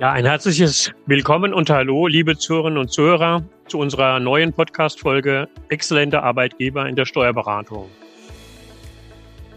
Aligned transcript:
Ja, 0.00 0.12
ein 0.12 0.26
herzliches 0.26 0.92
Willkommen 1.06 1.52
und 1.52 1.70
Hallo, 1.70 2.06
liebe 2.06 2.38
Zuhörerinnen 2.38 2.78
und 2.78 2.92
Zuhörer, 2.92 3.42
zu 3.66 3.80
unserer 3.80 4.20
neuen 4.20 4.52
Podcast-Folge 4.52 5.48
Exzellente 5.70 6.22
Arbeitgeber 6.22 6.88
in 6.88 6.94
der 6.94 7.04
Steuerberatung. 7.04 7.90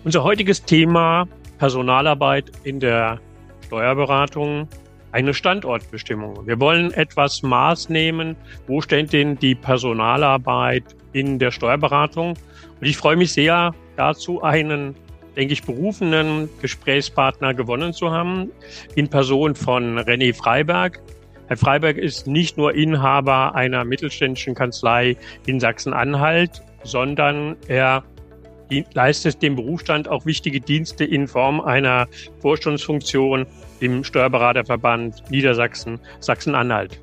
Unser 0.03 0.23
heutiges 0.23 0.65
Thema 0.65 1.27
Personalarbeit 1.59 2.51
in 2.63 2.79
der 2.79 3.19
Steuerberatung, 3.67 4.67
eine 5.11 5.35
Standortbestimmung. 5.35 6.47
Wir 6.47 6.59
wollen 6.59 6.91
etwas 6.91 7.43
Maß 7.43 7.89
nehmen, 7.89 8.35
wo 8.65 8.81
steht 8.81 9.13
denn 9.13 9.37
die 9.37 9.53
Personalarbeit 9.53 10.95
in 11.13 11.37
der 11.37 11.51
Steuerberatung? 11.51 12.29
Und 12.79 12.87
ich 12.87 12.97
freue 12.97 13.15
mich 13.15 13.31
sehr, 13.31 13.75
dazu 13.95 14.41
einen 14.41 14.95
denke 15.35 15.53
ich, 15.53 15.63
berufenen 15.63 16.49
Gesprächspartner 16.61 17.53
gewonnen 17.53 17.93
zu 17.93 18.11
haben, 18.11 18.51
in 18.95 19.09
Person 19.09 19.55
von 19.55 19.99
René 19.99 20.33
Freiberg. 20.33 20.99
Herr 21.47 21.57
Freiberg 21.57 21.97
ist 21.97 22.27
nicht 22.27 22.57
nur 22.57 22.73
Inhaber 22.73 23.55
einer 23.55 23.83
mittelständischen 23.83 24.55
Kanzlei 24.55 25.17
in 25.45 25.59
Sachsen-Anhalt, 25.59 26.61
sondern 26.83 27.57
er 27.67 28.03
leistet 28.93 29.41
dem 29.41 29.55
Berufsstand 29.55 30.07
auch 30.07 30.25
wichtige 30.25 30.61
Dienste 30.61 31.03
in 31.03 31.27
Form 31.27 31.59
einer 31.59 32.07
Vorstandsfunktion 32.39 33.45
im 33.81 34.03
Steuerberaterverband 34.03 35.29
Niedersachsen, 35.29 35.99
Sachsen-Anhalt. 36.19 37.01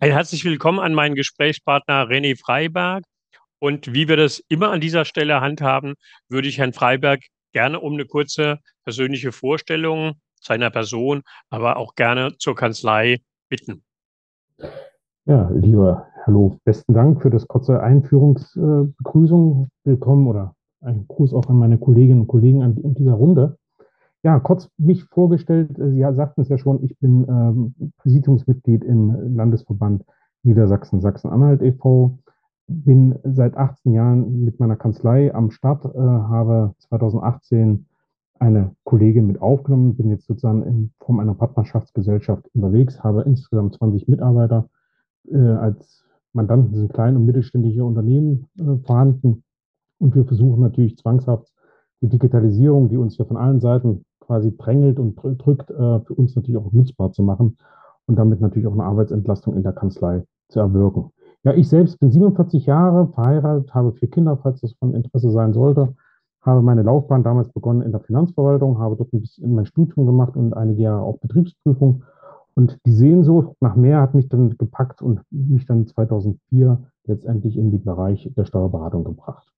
Ein 0.00 0.12
herzlich 0.12 0.44
willkommen 0.44 0.78
an 0.78 0.94
meinen 0.94 1.16
Gesprächspartner 1.16 2.04
René 2.04 2.38
Freiberg. 2.38 3.02
Und 3.58 3.92
wie 3.92 4.06
wir 4.06 4.16
das 4.16 4.40
immer 4.48 4.70
an 4.70 4.80
dieser 4.80 5.04
Stelle 5.04 5.40
handhaben, 5.40 5.94
würde 6.28 6.46
ich 6.46 6.58
Herrn 6.58 6.72
Freiberg 6.72 7.20
gerne 7.52 7.80
um 7.80 7.94
eine 7.94 8.04
kurze 8.04 8.60
persönliche 8.84 9.32
Vorstellung 9.32 10.12
seiner 10.40 10.70
Person, 10.70 11.22
aber 11.50 11.78
auch 11.78 11.96
gerne 11.96 12.36
zur 12.38 12.54
Kanzlei 12.54 13.18
bitten. 13.48 13.82
Ja, 15.26 15.50
lieber 15.52 16.06
Hallo, 16.26 16.60
besten 16.62 16.94
Dank 16.94 17.20
für 17.20 17.30
das 17.30 17.48
kurze 17.48 17.82
Einführungsbegrüßung. 17.82 19.68
Willkommen 19.82 20.28
oder 20.28 20.54
ein 20.80 21.06
Gruß 21.08 21.34
auch 21.34 21.48
an 21.48 21.56
meine 21.56 21.78
Kolleginnen 21.78 22.20
und 22.20 22.26
Kollegen 22.28 22.62
in 22.62 22.94
dieser 22.94 23.14
Runde. 23.14 23.56
Ja, 24.22 24.40
kurz 24.40 24.68
mich 24.78 25.04
vorgestellt. 25.04 25.78
Äh, 25.78 25.90
Sie 25.90 26.14
sagten 26.14 26.40
es 26.40 26.48
ja 26.48 26.58
schon, 26.58 26.82
ich 26.82 26.98
bin 26.98 27.26
ähm, 27.28 27.92
Präsidiumsmitglied 27.98 28.84
im 28.84 29.36
Landesverband 29.36 30.04
Niedersachsen 30.42 31.00
Sachsen-Anhalt 31.00 31.62
e.V. 31.62 32.18
Bin 32.66 33.18
seit 33.24 33.56
18 33.56 33.92
Jahren 33.92 34.44
mit 34.44 34.60
meiner 34.60 34.76
Kanzlei 34.76 35.32
am 35.34 35.50
Start, 35.50 35.84
äh, 35.84 35.98
habe 35.98 36.74
2018 36.78 37.86
eine 38.40 38.74
Kollegin 38.84 39.26
mit 39.26 39.40
aufgenommen, 39.40 39.96
bin 39.96 40.10
jetzt 40.10 40.26
sozusagen 40.26 40.62
in 40.62 40.92
Form 41.00 41.20
einer 41.20 41.34
Partnerschaftsgesellschaft 41.34 42.48
unterwegs, 42.54 43.02
habe 43.02 43.22
insgesamt 43.22 43.74
20 43.74 44.08
Mitarbeiter 44.08 44.68
äh, 45.30 45.38
als 45.38 46.04
Mandanten 46.32 46.74
sind 46.74 46.92
klein- 46.92 47.16
und 47.16 47.24
mittelständische 47.24 47.84
Unternehmen 47.84 48.48
äh, 48.58 48.76
vorhanden. 48.84 49.42
Und 49.98 50.14
wir 50.14 50.24
versuchen 50.24 50.62
natürlich 50.62 50.96
zwangshaft 50.98 51.52
die 52.00 52.08
Digitalisierung, 52.08 52.88
die 52.88 52.96
uns 52.96 53.16
ja 53.18 53.24
von 53.24 53.36
allen 53.36 53.60
Seiten 53.60 54.04
quasi 54.28 54.54
drängelt 54.56 54.98
und 55.00 55.16
drückt, 55.16 55.70
äh, 55.70 56.00
für 56.00 56.14
uns 56.14 56.36
natürlich 56.36 56.60
auch 56.60 56.70
nutzbar 56.70 57.12
zu 57.12 57.22
machen 57.22 57.56
und 58.06 58.16
damit 58.16 58.42
natürlich 58.42 58.68
auch 58.68 58.74
eine 58.74 58.84
Arbeitsentlastung 58.84 59.56
in 59.56 59.62
der 59.62 59.72
Kanzlei 59.72 60.22
zu 60.48 60.60
erwirken. 60.60 61.10
Ja, 61.44 61.54
ich 61.54 61.68
selbst 61.68 61.98
bin 61.98 62.10
47 62.10 62.66
Jahre 62.66 63.08
verheiratet, 63.08 63.74
habe 63.74 63.92
vier 63.92 64.10
Kinder, 64.10 64.36
falls 64.36 64.60
das 64.60 64.74
von 64.74 64.94
Interesse 64.94 65.30
sein 65.30 65.54
sollte, 65.54 65.94
habe 66.42 66.60
meine 66.60 66.82
Laufbahn 66.82 67.22
damals 67.22 67.48
begonnen 67.48 67.80
in 67.80 67.90
der 67.90 68.00
Finanzverwaltung, 68.00 68.78
habe 68.78 68.96
dort 68.96 69.12
ein 69.14 69.20
bisschen 69.22 69.54
mein 69.54 69.66
Studium 69.66 70.04
gemacht 70.04 70.36
und 70.36 70.52
einige 70.54 70.82
Jahre 70.82 71.02
auch 71.02 71.18
Betriebsprüfung. 71.18 72.04
Und 72.54 72.78
die 72.84 72.92
Sehnsucht 72.92 73.56
nach 73.60 73.76
mehr 73.76 74.02
hat 74.02 74.14
mich 74.14 74.28
dann 74.28 74.58
gepackt 74.58 75.00
und 75.00 75.22
mich 75.30 75.64
dann 75.64 75.86
2004 75.86 76.78
letztendlich 77.04 77.56
in 77.56 77.70
den 77.70 77.82
Bereich 77.82 78.30
der 78.36 78.44
Steuerberatung 78.44 79.04
gebracht 79.04 79.48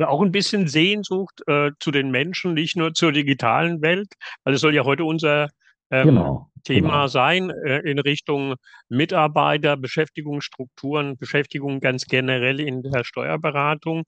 auch 0.00 0.22
ein 0.22 0.32
bisschen 0.32 0.68
Sehnsucht 0.68 1.42
äh, 1.46 1.70
zu 1.78 1.90
den 1.90 2.10
Menschen, 2.10 2.54
nicht 2.54 2.76
nur 2.76 2.94
zur 2.94 3.12
digitalen 3.12 3.82
Welt, 3.82 4.08
weil 4.44 4.54
es 4.54 4.60
soll 4.60 4.74
ja 4.74 4.84
heute 4.84 5.04
unser 5.04 5.48
ähm, 5.90 6.08
genau, 6.08 6.50
Thema 6.64 6.88
genau. 6.88 7.06
sein 7.06 7.50
äh, 7.50 7.78
in 7.80 7.98
Richtung 7.98 8.54
Mitarbeiter, 8.88 9.76
Beschäftigungsstrukturen, 9.76 11.18
Beschäftigung 11.18 11.80
ganz 11.80 12.06
generell 12.06 12.60
in 12.60 12.82
der 12.82 13.04
Steuerberatung. 13.04 14.04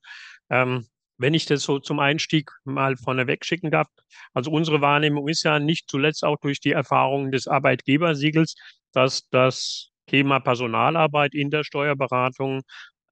Ähm, 0.49 0.87
wenn 1.17 1.33
ich 1.33 1.45
das 1.45 1.63
so 1.63 1.79
zum 1.79 1.99
Einstieg 1.99 2.51
mal 2.65 2.97
vorneweg 2.97 3.45
schicken 3.45 3.71
darf, 3.71 3.87
also 4.33 4.51
unsere 4.51 4.81
Wahrnehmung 4.81 5.27
ist 5.27 5.43
ja 5.43 5.59
nicht 5.59 5.89
zuletzt 5.89 6.25
auch 6.25 6.37
durch 6.41 6.59
die 6.59 6.71
Erfahrungen 6.71 7.31
des 7.31 7.47
Arbeitgebersiegels, 7.47 8.55
dass 8.91 9.29
das 9.29 9.91
Thema 10.07 10.39
Personalarbeit 10.39 11.33
in 11.33 11.49
der 11.49 11.63
Steuerberatung 11.63 12.61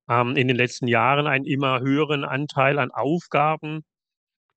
ähm, 0.09 0.36
in 0.36 0.47
den 0.47 0.58
letzten 0.58 0.88
Jahren 0.88 1.28
einen 1.28 1.46
immer 1.46 1.81
höheren 1.81 2.24
Anteil 2.24 2.80
an 2.80 2.91
Aufgaben 2.91 3.84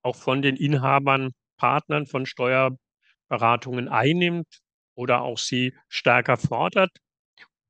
auch 0.02 0.16
von 0.16 0.42
den 0.42 0.56
Inhabern, 0.56 1.32
Partnern 1.58 2.06
von 2.06 2.26
Steuerberatungen 2.26 3.88
einnimmt 3.88 4.60
oder 4.94 5.22
auch 5.22 5.38
sie 5.38 5.74
stärker 5.88 6.36
fordert. 6.36 6.90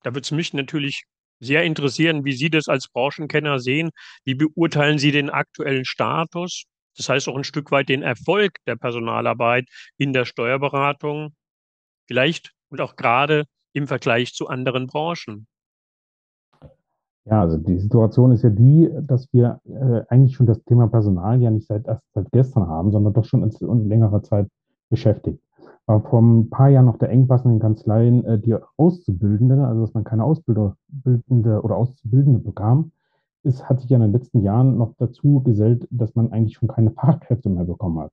Da 0.02 0.10
würde 0.12 0.22
es 0.22 0.30
mich 0.30 0.52
natürlich 0.54 1.04
sehr 1.40 1.64
interessieren, 1.64 2.24
wie 2.24 2.32
Sie 2.32 2.50
das 2.50 2.68
als 2.68 2.88
Branchenkenner 2.88 3.58
sehen. 3.58 3.90
Wie 4.24 4.34
beurteilen 4.34 4.98
Sie 4.98 5.12
den 5.12 5.30
aktuellen 5.30 5.84
Status? 5.84 6.64
Das 6.96 7.08
heißt 7.08 7.28
auch 7.28 7.36
ein 7.36 7.44
Stück 7.44 7.70
weit 7.70 7.88
den 7.90 8.02
Erfolg 8.02 8.52
der 8.66 8.76
Personalarbeit 8.76 9.66
in 9.98 10.12
der 10.14 10.24
Steuerberatung, 10.24 11.34
vielleicht 12.08 12.52
und 12.70 12.80
auch 12.80 12.96
gerade 12.96 13.44
im 13.74 13.88
Vergleich 13.88 14.32
zu 14.34 14.48
anderen 14.48 14.86
Branchen. 14.86 15.46
Ja, 17.28 17.40
also 17.40 17.58
die 17.58 17.78
Situation 17.78 18.30
ist 18.30 18.42
ja 18.42 18.50
die, 18.50 18.88
dass 19.02 19.32
wir 19.32 19.60
äh, 19.64 20.02
eigentlich 20.08 20.36
schon 20.36 20.46
das 20.46 20.62
Thema 20.64 20.86
Personal 20.86 21.42
ja 21.42 21.50
nicht 21.50 21.66
seit 21.66 21.86
erst 21.86 22.04
seit 22.14 22.30
gestern 22.30 22.68
haben, 22.68 22.92
sondern 22.92 23.12
doch 23.14 23.24
schon 23.24 23.42
in 23.42 23.88
längerer 23.88 24.22
Zeit 24.22 24.46
beschäftigt. 24.90 25.40
War 25.86 26.00
vor 26.02 26.22
ein 26.22 26.50
paar 26.50 26.68
Jahren 26.68 26.86
noch 26.86 26.98
der 26.98 27.10
Engpass 27.10 27.44
in 27.44 27.50
den 27.50 27.60
Kanzleien, 27.60 28.24
äh, 28.24 28.38
die 28.38 28.56
Auszubildende, 28.76 29.66
also 29.66 29.80
dass 29.80 29.94
man 29.94 30.04
keine 30.04 30.22
Ausbildende 30.22 31.62
oder 31.62 31.76
Auszubildende 31.76 32.38
bekam, 32.38 32.92
ist, 33.42 33.68
hat 33.68 33.80
sich 33.80 33.90
ja 33.90 33.96
in 33.96 34.02
den 34.02 34.12
letzten 34.12 34.42
Jahren 34.42 34.78
noch 34.78 34.94
dazu 34.98 35.40
gesellt, 35.40 35.88
dass 35.90 36.14
man 36.14 36.30
eigentlich 36.30 36.54
schon 36.54 36.68
keine 36.68 36.92
Fachkräfte 36.92 37.48
mehr 37.48 37.64
bekommen 37.64 37.98
hat. 37.98 38.12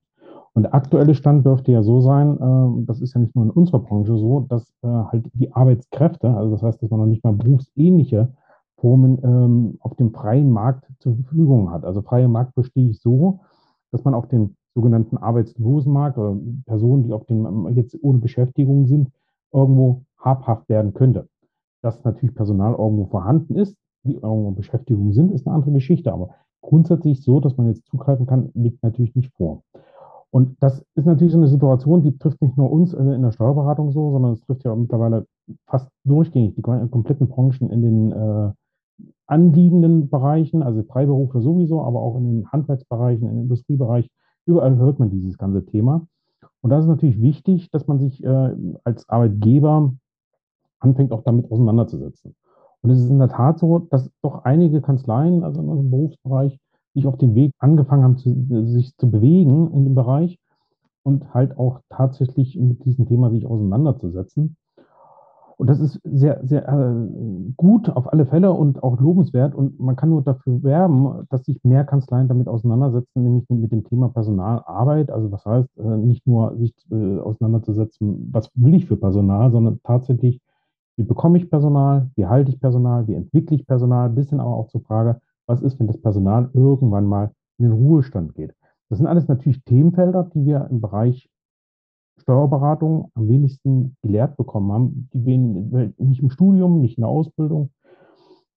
Und 0.54 0.64
der 0.64 0.74
aktuelle 0.74 1.14
Stand 1.14 1.46
dürfte 1.46 1.72
ja 1.72 1.84
so 1.84 2.02
sein, 2.02 2.38
äh, 2.40 2.86
das 2.86 3.00
ist 3.00 3.14
ja 3.14 3.22
nicht 3.22 3.36
nur 3.36 3.46
in 3.46 3.52
unserer 3.52 3.80
Branche 3.80 4.18
so, 4.18 4.40
dass 4.50 4.74
äh, 4.82 4.88
halt 4.88 5.30
die 5.36 5.52
Arbeitskräfte, 5.54 6.30
also 6.30 6.52
das 6.52 6.64
heißt, 6.64 6.82
dass 6.82 6.90
man 6.90 7.00
noch 7.02 7.08
nicht 7.08 7.24
mal 7.24 7.34
berufsähnliche 7.34 8.30
Formen 8.84 9.18
ähm, 9.24 9.78
auf 9.80 9.96
dem 9.96 10.12
freien 10.12 10.52
Markt 10.52 10.92
zur 11.00 11.16
Verfügung 11.16 11.72
hat. 11.72 11.86
Also 11.86 12.02
freier 12.02 12.28
Markt 12.28 12.54
verstehe 12.54 12.90
ich 12.90 13.00
so, 13.00 13.40
dass 13.94 14.04
man 14.04 14.14
auf 14.14 14.28
dem 14.28 14.58
sogenannten 14.76 15.18
Arbeitslosenmarkt 15.18 16.18
oder 16.18 16.38
Personen, 16.66 17.04
die 17.04 17.14
auf 17.14 17.26
dem 17.26 17.70
jetzt 17.76 17.98
ohne 18.02 18.18
Beschäftigung 18.18 18.86
sind, 18.86 19.10
irgendwo 19.54 20.04
habhaft 20.18 20.68
werden 20.68 20.94
könnte. 20.94 21.30
Dass 21.82 22.04
natürlich 22.04 22.36
Personal 22.36 22.74
irgendwo 22.74 23.06
vorhanden 23.06 23.56
ist, 23.56 23.78
die 24.04 24.16
irgendwo 24.16 24.52
Beschäftigung 24.52 25.14
sind, 25.14 25.32
ist 25.32 25.48
eine 25.48 25.56
andere 25.56 25.72
Geschichte. 25.72 26.12
Aber 26.12 26.32
grundsätzlich 26.60 27.24
so, 27.24 27.40
dass 27.40 27.56
man 27.56 27.68
jetzt 27.68 27.86
zugreifen 27.86 28.26
kann, 28.26 28.50
liegt 28.54 28.84
natürlich 28.84 29.16
nicht 29.16 29.32
vor. 29.38 29.64
Und 30.30 30.58
das 30.60 30.84
ist 30.96 31.06
natürlich 31.06 31.32
so 31.32 31.40
eine 31.40 31.48
Situation, 31.48 32.02
die 32.02 32.18
trifft 32.18 32.42
nicht 32.42 32.58
nur 32.58 32.70
uns 32.70 32.94
in 32.94 33.22
der 33.22 33.32
Steuerberatung 33.32 33.92
so, 33.92 34.12
sondern 34.12 34.34
es 34.34 34.42
trifft 34.42 34.66
ja 34.66 34.76
mittlerweile 34.76 35.26
fast 35.68 35.90
durchgängig 36.04 36.56
die 36.56 36.62
kompletten 36.62 37.30
Branchen 37.30 37.70
in 37.70 37.82
den 37.82 38.12
äh, 38.12 38.52
anliegenden 39.28 40.10
Bereichen, 40.10 40.64
also 40.64 40.84
Freiberufler 40.84 41.42
sowieso, 41.42 41.82
aber 41.82 42.02
auch 42.02 42.18
in 42.18 42.26
den 42.26 42.52
Handwerksbereichen, 42.52 43.28
im 43.28 43.42
Industriebereich, 43.42 44.10
überall 44.46 44.78
hört 44.78 45.00
man 45.00 45.10
dieses 45.10 45.38
ganze 45.38 45.66
Thema. 45.66 46.06
Und 46.62 46.70
das 46.70 46.84
ist 46.84 46.90
natürlich 46.90 47.22
wichtig, 47.22 47.72
dass 47.72 47.88
man 47.88 48.00
sich 48.00 48.24
äh, 48.24 48.56
als 48.84 49.08
Arbeitgeber 49.10 49.94
anfängt, 50.80 51.12
auch 51.12 51.24
damit 51.24 51.52
auseinanderzusetzen. 51.52 52.36
Und 52.82 52.90
es 52.90 53.00
ist 53.00 53.10
in 53.10 53.20
der 53.20 53.30
Tat 53.30 53.60
so, 53.60 53.80
dass 53.80 54.12
doch 54.22 54.44
einige 54.44 54.82
Kanzleien, 54.82 55.44
also 55.44 55.62
in 55.62 55.70
unserem 55.70 55.92
Berufsbereich, 55.92 56.60
sich 56.94 57.08
auf 57.08 57.18
dem 57.18 57.34
Weg 57.34 57.52
angefangen 57.60 58.04
haben, 58.04 58.18
zu, 58.18 58.66
sich 58.66 58.96
zu 58.98 59.10
bewegen 59.10 59.72
in 59.74 59.84
dem 59.86 59.96
Bereich 59.96 60.38
und 61.04 61.34
halt 61.34 61.58
auch 61.58 61.82
tatsächlich 61.90 62.58
mit 62.58 62.86
diesem 62.86 63.08
Thema 63.08 63.30
sich 63.32 63.46
auseinanderzusetzen. 63.46 64.58
Und 65.58 65.68
das 65.68 65.80
ist 65.80 66.00
sehr, 66.04 66.40
sehr 66.44 66.68
äh, 66.68 67.52
gut 67.56 67.90
auf 67.90 68.12
alle 68.12 68.26
Fälle 68.26 68.52
und 68.52 68.82
auch 68.84 69.00
lobenswert. 69.00 69.56
Und 69.56 69.80
man 69.80 69.96
kann 69.96 70.10
nur 70.10 70.24
dafür 70.24 70.64
werben, 70.64 71.26
dass 71.30 71.46
sich 71.46 71.64
mehr 71.64 71.84
Kanzleien 71.84 72.28
damit 72.28 72.48
auseinandersetzen, 72.48 73.24
nämlich 73.24 73.50
mit 73.50 73.72
dem 73.72 73.84
Thema 73.84 74.10
Personalarbeit. 74.10 75.12
Also 75.12 75.30
das 75.30 75.46
heißt, 75.46 75.78
äh, 75.78 75.98
nicht 75.98 76.26
nur 76.26 76.58
sich 76.58 76.74
äh, 76.92 77.20
auseinanderzusetzen, 77.20 78.30
was 78.32 78.50
will 78.56 78.74
ich 78.74 78.88
für 78.88 78.98
Personal, 78.98 79.52
sondern 79.52 79.80
tatsächlich 79.84 80.42
wie 80.96 81.04
bekomme 81.04 81.38
ich 81.38 81.50
Personal, 81.50 82.12
wie 82.16 82.28
halte 82.28 82.52
ich 82.52 82.60
Personal, 82.60 83.08
wie 83.08 83.16
entwickle 83.16 83.56
ich 83.56 83.66
Personal, 83.66 84.10
bis 84.10 84.30
hin 84.30 84.40
aber 84.40 84.56
auch 84.56 84.68
zur 84.68 84.82
Frage, 84.82 85.20
was 85.48 85.62
ist, 85.62 85.80
wenn 85.80 85.88
das 85.88 86.00
Personal 86.00 86.50
irgendwann 86.54 87.06
mal 87.06 87.32
in 87.58 87.66
den 87.66 87.74
Ruhestand 87.74 88.36
geht. 88.36 88.54
Das 88.90 89.00
sind 89.00 89.08
alles 89.08 89.28
natürlich 89.28 89.64
Themenfelder, 89.64 90.30
die 90.34 90.46
wir 90.46 90.68
im 90.70 90.82
Bereich 90.82 91.30
Steuerberatung 92.18 93.12
am 93.16 93.28
wenigsten 93.28 93.98
gelehrt 94.02 94.38
bekommen 94.38 94.72
haben, 94.72 95.10
die 95.14 95.26
wir 95.26 95.94
nicht 95.98 96.22
im 96.22 96.30
Studium, 96.30 96.82
nicht 96.82 96.98
in 96.98 97.02
der 97.02 97.10
Ausbildung, 97.10 97.72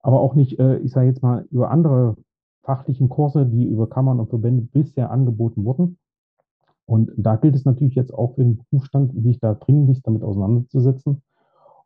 aber 0.01 0.21
auch 0.21 0.35
nicht, 0.35 0.59
äh, 0.59 0.79
ich 0.79 0.93
sage 0.93 1.09
jetzt 1.09 1.23
mal, 1.23 1.47
über 1.51 1.71
andere 1.71 2.17
fachlichen 2.63 3.09
Kurse, 3.09 3.47
die 3.47 3.65
über 3.65 3.89
Kammern 3.89 4.21
und 4.21 4.29
Verbände 4.29 4.63
bisher 4.63 5.11
angeboten 5.11 5.65
wurden. 5.65 5.99
Und 6.85 7.11
da 7.17 7.37
gilt 7.37 7.55
es 7.55 7.65
natürlich 7.65 7.95
jetzt 7.95 8.15
auch 8.15 8.35
für 8.35 8.45
den 8.45 8.59
Berufsstand, 8.59 9.13
sich 9.23 9.41
da 9.41 9.55
dringlichst 9.55 10.07
damit 10.07 10.23
auseinanderzusetzen, 10.23 11.23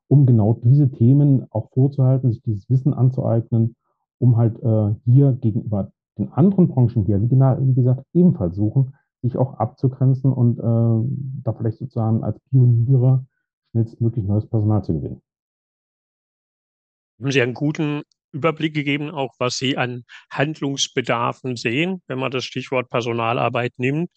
um 0.08 0.26
genau 0.26 0.54
diese 0.64 0.90
Themen 0.90 1.46
auch 1.50 1.70
vorzuhalten, 1.70 2.30
sich 2.30 2.42
dieses 2.42 2.68
Wissen 2.68 2.92
anzueignen, 2.92 3.76
um 4.18 4.36
halt 4.36 4.62
äh, 4.62 4.94
hier 5.04 5.32
gegenüber 5.32 5.92
den 6.18 6.32
anderen 6.32 6.68
Branchen, 6.68 7.04
die 7.04 7.12
ja 7.12 7.20
wie 7.22 7.74
gesagt 7.74 8.04
ebenfalls 8.12 8.56
suchen, 8.56 8.94
sich 9.22 9.36
auch 9.36 9.54
abzugrenzen 9.54 10.32
und 10.32 10.58
äh, 10.58 11.42
da 11.42 11.52
vielleicht 11.52 11.78
sozusagen 11.78 12.24
als 12.24 12.38
Pioniere 12.50 13.26
schnellstmöglich 13.70 14.24
neues 14.24 14.48
Personal 14.48 14.82
zu 14.82 14.94
gewinnen. 14.94 15.22
Haben 17.20 17.30
Sie 17.30 17.42
einen 17.42 17.54
guten 17.54 18.02
Überblick 18.32 18.74
gegeben, 18.74 19.10
auch 19.10 19.34
was 19.38 19.56
Sie 19.56 19.76
an 19.76 20.04
Handlungsbedarfen 20.30 21.56
sehen, 21.56 22.02
wenn 22.06 22.18
man 22.18 22.30
das 22.30 22.44
Stichwort 22.44 22.88
Personalarbeit 22.88 23.72
nimmt. 23.76 24.10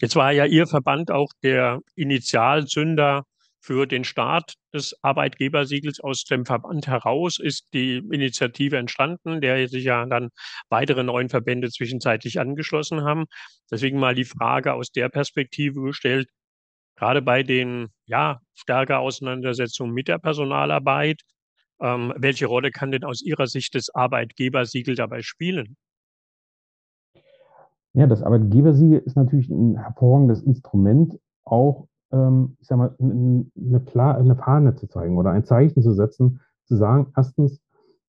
Jetzt 0.00 0.16
war 0.16 0.32
ja 0.32 0.46
Ihr 0.46 0.66
Verband 0.66 1.10
auch 1.10 1.32
der 1.42 1.80
Initialzünder 1.94 3.24
für 3.66 3.86
den 3.86 4.04
Start 4.04 4.54
des 4.72 4.96
Arbeitgebersiegels. 5.02 5.98
Aus 5.98 6.22
dem 6.22 6.46
Verband 6.46 6.86
heraus 6.86 7.40
ist 7.40 7.74
die 7.74 7.96
Initiative 7.98 8.76
entstanden, 8.76 9.40
der 9.40 9.68
sich 9.68 9.84
ja 9.84 10.06
dann 10.06 10.28
weitere 10.68 11.02
neuen 11.02 11.28
Verbände 11.28 11.68
zwischenzeitlich 11.70 12.38
angeschlossen 12.38 13.02
haben. 13.02 13.24
Deswegen 13.68 13.98
mal 13.98 14.14
die 14.14 14.24
Frage 14.24 14.72
aus 14.72 14.92
der 14.92 15.08
Perspektive 15.08 15.82
gestellt, 15.82 16.28
gerade 16.94 17.22
bei 17.22 17.42
den 17.42 17.88
ja, 18.06 18.38
stärker 18.54 19.00
Auseinandersetzungen 19.00 19.92
mit 19.92 20.06
der 20.06 20.18
Personalarbeit, 20.18 21.22
ähm, 21.80 22.14
welche 22.16 22.46
Rolle 22.46 22.70
kann 22.70 22.92
denn 22.92 23.04
aus 23.04 23.20
Ihrer 23.20 23.48
Sicht 23.48 23.74
das 23.74 23.92
Arbeitgebersiegel 23.92 24.94
dabei 24.94 25.22
spielen? 25.22 25.76
Ja, 27.94 28.06
das 28.06 28.22
Arbeitgebersiegel 28.22 29.00
ist 29.00 29.16
natürlich 29.16 29.48
ein 29.50 29.76
hervorragendes 29.76 30.42
Instrument, 30.42 31.18
auch, 31.44 31.88
ähm, 32.12 32.56
ich 32.60 32.66
sag 32.66 32.78
mal, 32.78 32.94
eine, 32.98 33.80
klar, 33.84 34.16
eine 34.16 34.36
Fahne 34.36 34.74
zu 34.74 34.86
zeigen 34.86 35.18
oder 35.18 35.30
ein 35.30 35.44
Zeichen 35.44 35.82
zu 35.82 35.92
setzen, 35.92 36.40
zu 36.64 36.76
sagen, 36.76 37.08
erstens, 37.16 37.60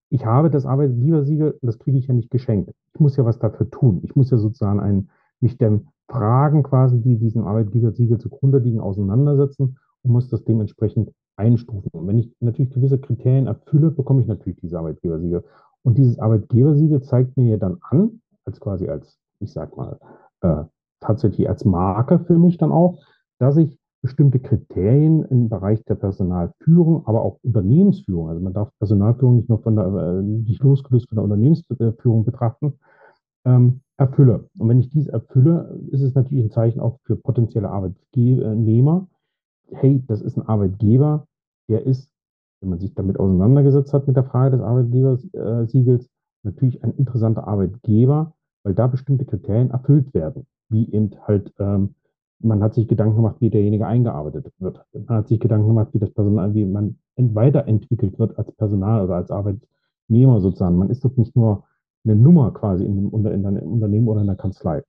ich 0.10 0.26
habe 0.26 0.50
das 0.50 0.66
Arbeitgebersiegel 0.66 1.52
und 1.52 1.68
das 1.68 1.80
kriege 1.80 1.98
ich 1.98 2.08
ja 2.08 2.14
nicht 2.14 2.32
geschenkt. 2.32 2.72
Ich 2.94 3.00
muss 3.00 3.18
ja 3.18 3.26
was 3.26 3.40
dafür 3.40 3.70
tun. 3.70 4.00
Ich 4.04 4.16
muss 4.16 4.32
ja 4.32 4.38
sozusagen 4.38 4.80
ein, 4.80 5.10
mich 5.42 5.58
den 5.58 5.88
Fragen 6.10 6.64
quasi, 6.64 7.00
die 7.02 7.18
diesem 7.18 7.46
Arbeitgebersiegel 7.46 8.18
zugrunde 8.18 8.60
liegen, 8.60 8.80
auseinandersetzen 8.80 9.78
und 10.04 10.12
muss 10.12 10.30
das 10.30 10.46
dementsprechend 10.46 11.12
einstufen. 11.36 11.92
Und 11.92 12.08
wenn 12.08 12.20
ich 12.20 12.34
natürlich 12.40 12.74
gewisse 12.74 12.98
Kriterien 12.98 13.48
erfülle, 13.48 13.92
bekomme 13.92 14.22
ich 14.22 14.28
natürlich 14.28 14.60
diese 14.60 14.80
Arbeitgebersiegel. 14.80 15.44
Und 15.84 15.98
dieses 15.98 16.20
Arbeitgebersiegel 16.20 17.02
zeigt 17.02 17.38
mir 17.38 17.52
ja 17.52 17.58
dann 17.58 17.78
an, 17.90 18.22
als 18.46 18.60
quasi 18.60 18.88
als, 18.88 19.20
ich 19.40 19.52
sag 19.52 19.76
mal, 19.76 20.00
äh, 20.42 20.64
tatsächlich 21.00 21.48
als 21.50 21.66
Marke 21.66 22.20
für 22.20 22.38
mich 22.40 22.58
dann 22.58 22.72
auch, 22.72 23.04
dass 23.40 23.58
ich 23.58 23.78
bestimmte 24.08 24.40
Kriterien 24.40 25.24
im 25.26 25.50
Bereich 25.50 25.84
der 25.84 25.96
Personalführung, 25.96 27.06
aber 27.06 27.24
auch 27.24 27.40
Unternehmensführung, 27.44 28.30
also 28.30 28.42
man 28.42 28.54
darf 28.54 28.70
Personalführung 28.80 29.36
nicht 29.36 29.50
nur 29.50 29.60
von 29.60 29.76
der, 29.76 29.86
äh, 29.86 30.22
nicht 30.24 30.64
losgelöst 30.64 31.10
von 31.10 31.18
der 31.18 31.26
Unternehmensführung 31.26 32.24
betrachten, 32.24 32.80
ähm, 33.46 33.82
erfülle. 33.98 34.50
Und 34.58 34.70
wenn 34.70 34.80
ich 34.80 34.90
dies 34.90 35.08
erfülle, 35.08 35.78
ist 35.92 36.02
es 36.02 36.16
natürlich 36.16 36.46
ein 36.46 36.52
Zeichen 36.52 36.80
auch 36.80 37.00
für 37.04 37.18
potenzielle 37.18 37.70
Arbeitnehmer, 37.70 39.08
hey, 39.72 40.02
das 40.08 40.22
ist 40.22 40.38
ein 40.38 40.48
Arbeitgeber, 40.48 41.28
der 41.70 41.86
ist, 41.86 42.10
wenn 42.62 42.70
man 42.70 42.80
sich 42.80 42.94
damit 42.94 43.20
auseinandergesetzt 43.20 43.94
hat 43.94 44.08
mit 44.08 44.16
der 44.16 44.24
Frage 44.24 44.56
des 44.56 44.62
Arbeitgebersiegels, 44.66 46.06
äh, 46.06 46.10
natürlich 46.44 46.82
ein 46.82 46.94
interessanter 46.94 47.46
Arbeitgeber, 47.46 48.34
weil 48.64 48.74
da 48.74 48.88
bestimmte 48.88 49.26
Kriterien 49.26 49.72
erfüllt 49.72 50.14
werden, 50.14 50.46
wie 50.70 50.90
eben 50.94 51.12
halt, 51.28 51.54
ähm, 51.60 51.96
man 52.40 52.62
hat 52.62 52.74
sich 52.74 52.88
Gedanken 52.88 53.16
gemacht, 53.16 53.38
wie 53.40 53.50
derjenige 53.50 53.88
eingearbeitet 53.88 54.52
wird. 54.60 54.84
Man 54.94 55.18
hat 55.18 55.28
sich 55.28 55.40
Gedanken 55.40 55.68
gemacht, 55.68 55.90
wie 55.94 56.00
das 56.00 56.12
Personal, 56.12 56.54
wie 56.54 56.66
man 56.66 56.98
weiterentwickelt 57.16 58.20
wird 58.20 58.38
als 58.38 58.52
Personal 58.54 59.06
oder 59.06 59.16
als 59.16 59.32
Arbeitnehmer 59.32 60.40
sozusagen. 60.40 60.78
Man 60.78 60.90
ist 60.90 61.04
doch 61.04 61.16
nicht 61.18 61.36
nur 61.36 61.64
eine 62.04 62.16
Nummer 62.16 62.52
quasi 62.52 62.86
in 62.86 62.96
dem, 62.96 63.26
in 63.26 63.46
einem 63.46 63.72
Unternehmen 63.74 64.08
oder 64.08 64.22
in 64.22 64.28
der 64.28 64.36
Kanzlei. 64.36 64.84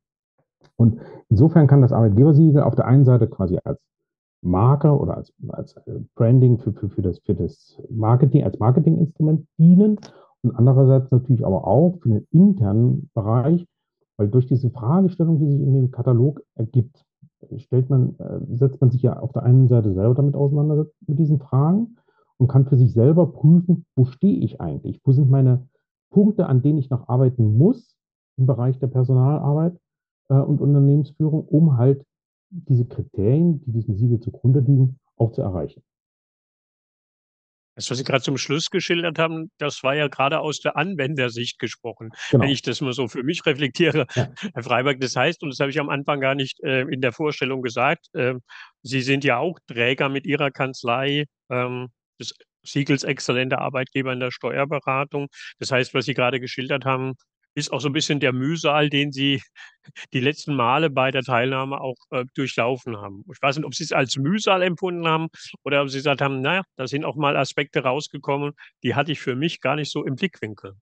Und 0.77 1.01
insofern 1.29 1.67
kann 1.67 1.83
das 1.83 1.93
Arbeitgebersiegel 1.93 2.63
auf 2.63 2.75
der 2.75 2.87
einen 2.87 3.05
Seite 3.05 3.29
quasi 3.29 3.59
als 3.65 3.81
Marke 4.43 4.97
oder 4.97 5.17
als, 5.17 5.33
als 5.49 5.77
äh, 5.87 6.01
Branding 6.15 6.59
für, 6.59 6.73
für, 6.73 6.89
für, 6.89 7.03
das, 7.03 7.19
für 7.21 7.35
das 7.35 7.81
Marketing, 7.91 8.45
als 8.45 8.59
Marketinginstrument 8.59 9.47
dienen 9.59 9.99
und 10.43 10.55
andererseits 10.55 11.11
natürlich 11.11 11.45
aber 11.45 11.67
auch 11.67 11.99
für 12.01 12.11
den 12.11 12.27
internen 12.31 13.11
Bereich, 13.15 13.67
weil 14.17 14.29
durch 14.29 14.47
diese 14.47 14.71
Fragestellung, 14.71 15.41
die 15.41 15.51
sich 15.51 15.61
in 15.61 15.75
dem 15.75 15.91
Katalog 15.91 16.41
ergibt, 16.55 17.05
stellt 17.59 17.91
man, 17.91 18.19
äh, 18.19 18.41
setzt 18.57 18.81
man 18.81 18.91
sich 18.91 19.03
ja 19.03 19.19
auf 19.19 19.33
der 19.33 19.43
einen 19.43 19.69
Seite 19.69 19.93
selber 19.95 20.15
damit 20.15 20.35
auseinander 20.35 20.87
mit 21.07 21.19
diesen 21.19 21.39
Fragen 21.39 21.97
und 22.37 22.49
kann 22.49 22.67
für 22.67 22.77
sich 22.77 22.93
selber 22.93 23.33
prüfen, 23.33 23.85
wo 23.97 24.05
stehe 24.05 24.39
ich 24.39 24.61
eigentlich? 24.61 25.01
Wo 25.05 25.13
sind 25.13 25.31
meine 25.31 25.69
Punkte, 26.11 26.47
an 26.47 26.63
denen 26.63 26.79
ich 26.79 26.91
noch 26.91 27.09
arbeiten 27.09 27.57
muss 27.57 27.97
im 28.37 28.47
Bereich 28.47 28.79
der 28.79 28.87
Personalarbeit 28.87 29.79
äh, 30.29 30.35
und 30.35 30.61
Unternehmensführung, 30.61 31.45
um 31.47 31.77
halt 31.77 32.05
diese 32.51 32.87
Kriterien, 32.87 33.61
die 33.65 33.73
diesem 33.73 33.97
Siegel 33.97 34.21
zugrunde 34.21 34.61
liegen, 34.61 34.99
auch 35.17 35.33
zu 35.33 35.43
erreichen. 35.43 35.83
Das, 37.79 37.89
was 37.93 37.99
Sie 37.99 38.03
gerade 38.05 38.25
zum 38.25 38.39
Schluss 38.39 38.71
geschildert 38.71 39.21
haben, 39.21 39.53
das 39.59 39.85
war 39.85 39.95
ja 39.95 40.09
gerade 40.09 40.41
aus 40.41 40.59
der 40.59 40.77
Anwendersicht 40.77 41.61
gesprochen, 41.61 42.11
genau. 42.29 42.43
wenn 42.43 42.51
ich 42.51 42.61
das 42.63 42.81
mal 42.81 42.93
so 42.93 43.07
für 43.07 43.23
mich 43.23 43.47
reflektiere, 43.47 44.07
ja. 44.17 44.29
Herr 44.55 44.63
Freiberg. 44.65 44.99
Das 44.99 45.15
heißt, 45.15 45.45
und 45.45 45.51
das 45.51 45.61
habe 45.61 45.71
ich 45.71 45.79
am 45.79 45.89
Anfang 45.89 46.21
gar 46.21 46.35
nicht 46.35 46.59
äh, 46.65 46.81
in 46.81 47.01
der 47.01 47.13
Vorstellung 47.13 47.63
gesagt, 47.63 48.09
äh, 48.15 48.35
Sie 48.83 49.01
sind 49.01 49.23
ja 49.23 49.39
auch 49.39 49.61
Träger 49.69 50.09
mit 50.09 50.27
Ihrer 50.27 50.51
Kanzlei 50.51 51.27
ähm, 51.51 51.87
des 52.19 52.35
Siegels 52.65 53.05
exzellenter 53.05 53.61
Arbeitgeber 53.61 54.13
in 54.13 54.19
der 54.19 54.33
Steuerberatung. 54.33 55.29
Das 55.61 55.71
heißt, 55.71 55.95
was 55.95 56.05
Sie 56.05 56.15
gerade 56.15 56.41
geschildert 56.41 56.85
haben, 56.85 57.15
ist 57.59 57.73
auch 57.73 57.81
so 57.81 57.89
ein 57.89 57.93
bisschen 57.93 58.21
der 58.21 58.33
Mühsal, 58.33 58.89
den 58.89 59.13
Sie 59.13 59.43
die 60.13 60.21
letzten 60.21 60.55
Male 60.55 60.91
bei 60.91 61.11
der 61.11 61.23
Teilnahme 61.23 61.81
auch 61.81 61.97
äh, 62.11 62.25
durchlaufen 62.35 62.97
haben. 62.97 63.25
Ich 63.33 63.43
weiß 63.43 63.57
nicht, 63.57 63.67
ob 63.67 63.75
Sie 63.75 63.85
es 63.85 63.93
als 63.93 64.17
Mühsal 64.17 64.63
empfunden 64.63 65.07
haben 65.07 65.29
oder 65.65 65.83
ob 65.83 65.91
Sie 65.91 65.99
gesagt 65.99 66.21
haben, 66.21 66.41
naja, 66.41 66.63
da 66.77 66.87
sind 66.87 67.05
auch 67.05 67.17
mal 67.17 67.37
Aspekte 67.37 67.83
rausgekommen, 67.83 68.53
die 68.83 68.95
hatte 68.95 69.13
ich 69.13 69.21
für 69.21 69.37
mich 69.37 69.61
gar 69.61 69.77
nicht 69.77 69.91
so 69.91 70.05
im 70.05 70.15
Blickwinkel. 70.15 70.75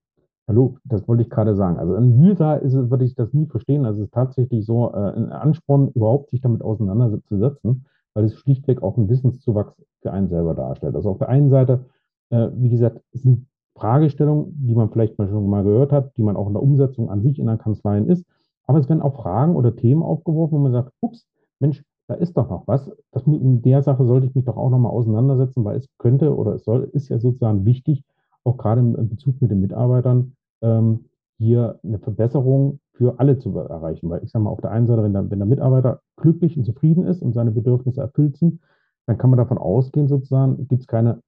Hallo, 0.48 0.78
das 0.84 1.08
wollte 1.08 1.24
ich 1.24 1.30
gerade 1.30 1.56
sagen. 1.56 1.76
Also 1.78 1.96
ein 1.96 2.20
Mühsal 2.20 2.60
ist 2.60 2.74
würde 2.74 3.04
ich 3.04 3.16
das 3.16 3.32
nie 3.32 3.46
verstehen. 3.46 3.84
Also 3.84 4.02
es 4.02 4.06
ist 4.06 4.14
tatsächlich 4.14 4.64
so 4.64 4.92
äh, 4.92 5.12
ein 5.16 5.32
Ansporn, 5.32 5.88
überhaupt 5.88 6.30
sich 6.30 6.40
damit 6.40 6.62
auseinanderzusetzen, 6.62 7.86
weil 8.14 8.24
es 8.24 8.38
schlichtweg 8.38 8.80
auch 8.80 8.96
einen 8.96 9.08
Wissenszuwachs 9.08 9.74
für 10.02 10.12
einen 10.12 10.28
selber 10.28 10.54
darstellt. 10.54 10.94
Also 10.94 11.10
auf 11.10 11.18
der 11.18 11.30
einen 11.30 11.50
Seite, 11.50 11.86
äh, 12.30 12.48
wie 12.54 12.68
gesagt, 12.68 13.00
sind 13.12 13.48
Fragestellungen, 13.76 14.54
die 14.66 14.74
man 14.74 14.90
vielleicht 14.90 15.18
mal 15.18 15.28
schon 15.28 15.48
mal 15.48 15.62
gehört 15.62 15.92
hat, 15.92 16.16
die 16.16 16.22
man 16.22 16.36
auch 16.36 16.46
in 16.48 16.54
der 16.54 16.62
Umsetzung 16.62 17.10
an 17.10 17.22
sich 17.22 17.38
in 17.38 17.46
der 17.46 17.58
Kanzlei 17.58 18.00
ist. 18.00 18.24
Aber 18.66 18.78
es 18.78 18.88
werden 18.88 19.02
auch 19.02 19.22
Fragen 19.22 19.54
oder 19.54 19.76
Themen 19.76 20.02
aufgeworfen, 20.02 20.58
wo 20.58 20.62
man 20.62 20.72
sagt, 20.72 20.92
ups, 21.00 21.26
Mensch, 21.60 21.84
da 22.08 22.14
ist 22.14 22.36
doch 22.36 22.48
noch 22.48 22.66
was. 22.66 22.90
Das, 23.12 23.24
in 23.26 23.62
der 23.62 23.82
Sache 23.82 24.04
sollte 24.04 24.26
ich 24.26 24.34
mich 24.34 24.44
doch 24.44 24.56
auch 24.56 24.70
nochmal 24.70 24.92
auseinandersetzen, 24.92 25.64
weil 25.64 25.76
es 25.76 25.88
könnte 25.98 26.34
oder 26.36 26.54
es 26.54 26.64
soll, 26.64 26.84
ist 26.92 27.08
ja 27.08 27.18
sozusagen 27.18 27.64
wichtig, 27.64 28.04
auch 28.44 28.56
gerade 28.56 28.80
im 28.80 29.08
Bezug 29.08 29.40
mit 29.42 29.50
den 29.50 29.60
Mitarbeitern, 29.60 30.32
ähm, 30.62 31.06
hier 31.38 31.78
eine 31.82 31.98
Verbesserung 31.98 32.80
für 32.92 33.18
alle 33.18 33.38
zu 33.38 33.56
erreichen. 33.56 34.08
Weil 34.08 34.24
ich 34.24 34.30
sage 34.30 34.44
mal, 34.44 34.50
auf 34.50 34.60
der 34.60 34.70
einen 34.70 34.86
Seite, 34.86 35.02
wenn 35.02 35.12
der, 35.12 35.30
wenn 35.30 35.38
der 35.38 35.46
Mitarbeiter 35.46 36.00
glücklich 36.16 36.56
und 36.56 36.64
zufrieden 36.64 37.04
ist 37.04 37.22
und 37.22 37.34
seine 37.34 37.50
Bedürfnisse 37.50 38.00
erfüllt 38.00 38.36
sind, 38.36 38.60
dann 39.06 39.18
kann 39.18 39.30
man 39.30 39.36
davon 39.36 39.58
ausgehen, 39.58 40.08
sozusagen, 40.08 40.66
gibt 40.68 40.80
es 40.80 40.86
keine 40.86 41.20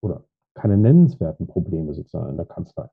oder 0.00 0.24
keine 0.54 0.76
nennenswerten 0.76 1.46
Probleme 1.46 1.94
sozusagen 1.94 2.30
in 2.30 2.36
der 2.36 2.46
Kanzlei. 2.46 2.88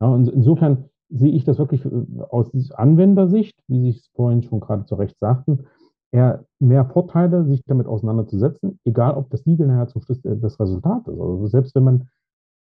Ja, 0.00 0.08
und 0.08 0.28
insofern 0.28 0.84
sehe 1.08 1.32
ich 1.32 1.44
das 1.44 1.58
wirklich 1.58 1.84
äh, 1.84 1.90
aus 2.30 2.50
Anwendersicht, 2.72 3.58
wie 3.68 3.80
Sie 3.80 3.98
es 3.98 4.08
vorhin 4.14 4.42
schon 4.42 4.60
gerade 4.60 4.84
zu 4.84 4.94
Recht 4.94 5.18
sagten, 5.20 5.66
eher 6.10 6.44
mehr 6.58 6.84
Vorteile, 6.84 7.44
sich 7.44 7.64
damit 7.64 7.86
auseinanderzusetzen, 7.86 8.78
egal 8.84 9.14
ob 9.14 9.30
das 9.30 9.44
Siegel 9.44 9.66
nachher 9.66 9.88
zum 9.88 10.02
Schluss 10.02 10.24
äh, 10.24 10.36
das 10.36 10.58
Resultat 10.60 11.08
ist. 11.08 11.18
Also 11.18 11.46
selbst 11.46 11.74
wenn 11.74 11.84
man 11.84 12.08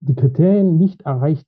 die 0.02 0.16
Kriterien 0.16 0.78
nicht 0.78 1.04
erreicht 1.04 1.48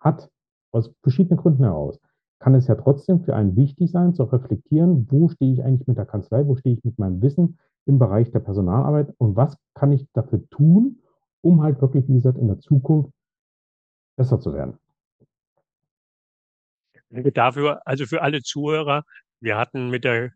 hat, 0.00 0.30
aus 0.72 0.92
verschiedenen 1.02 1.38
Gründen 1.38 1.64
heraus, 1.64 1.98
kann 2.38 2.54
es 2.54 2.66
ja 2.66 2.74
trotzdem 2.74 3.20
für 3.20 3.34
einen 3.34 3.56
wichtig 3.56 3.90
sein, 3.90 4.14
zu 4.14 4.24
reflektieren, 4.24 5.06
wo 5.10 5.28
stehe 5.28 5.52
ich 5.52 5.64
eigentlich 5.64 5.86
mit 5.86 5.96
der 5.96 6.06
Kanzlei, 6.06 6.46
wo 6.46 6.54
stehe 6.54 6.76
ich 6.76 6.84
mit 6.84 6.98
meinem 6.98 7.22
Wissen 7.22 7.58
im 7.86 7.98
Bereich 7.98 8.30
der 8.30 8.40
Personalarbeit 8.40 9.14
und 9.18 9.36
was 9.36 9.56
kann 9.74 9.92
ich 9.92 10.06
dafür 10.12 10.46
tun, 10.50 10.98
um 11.46 11.62
halt 11.62 11.80
wirklich, 11.80 12.08
wie 12.08 12.14
gesagt, 12.14 12.38
in 12.38 12.48
der 12.48 12.58
Zukunft 12.58 13.10
besser 14.16 14.40
zu 14.40 14.52
werden. 14.52 14.78
Dafür, 17.10 17.80
also 17.86 18.04
für 18.04 18.22
alle 18.22 18.42
Zuhörer, 18.42 19.04
wir 19.40 19.56
hatten 19.56 19.90
mit 19.90 20.04
der 20.04 20.32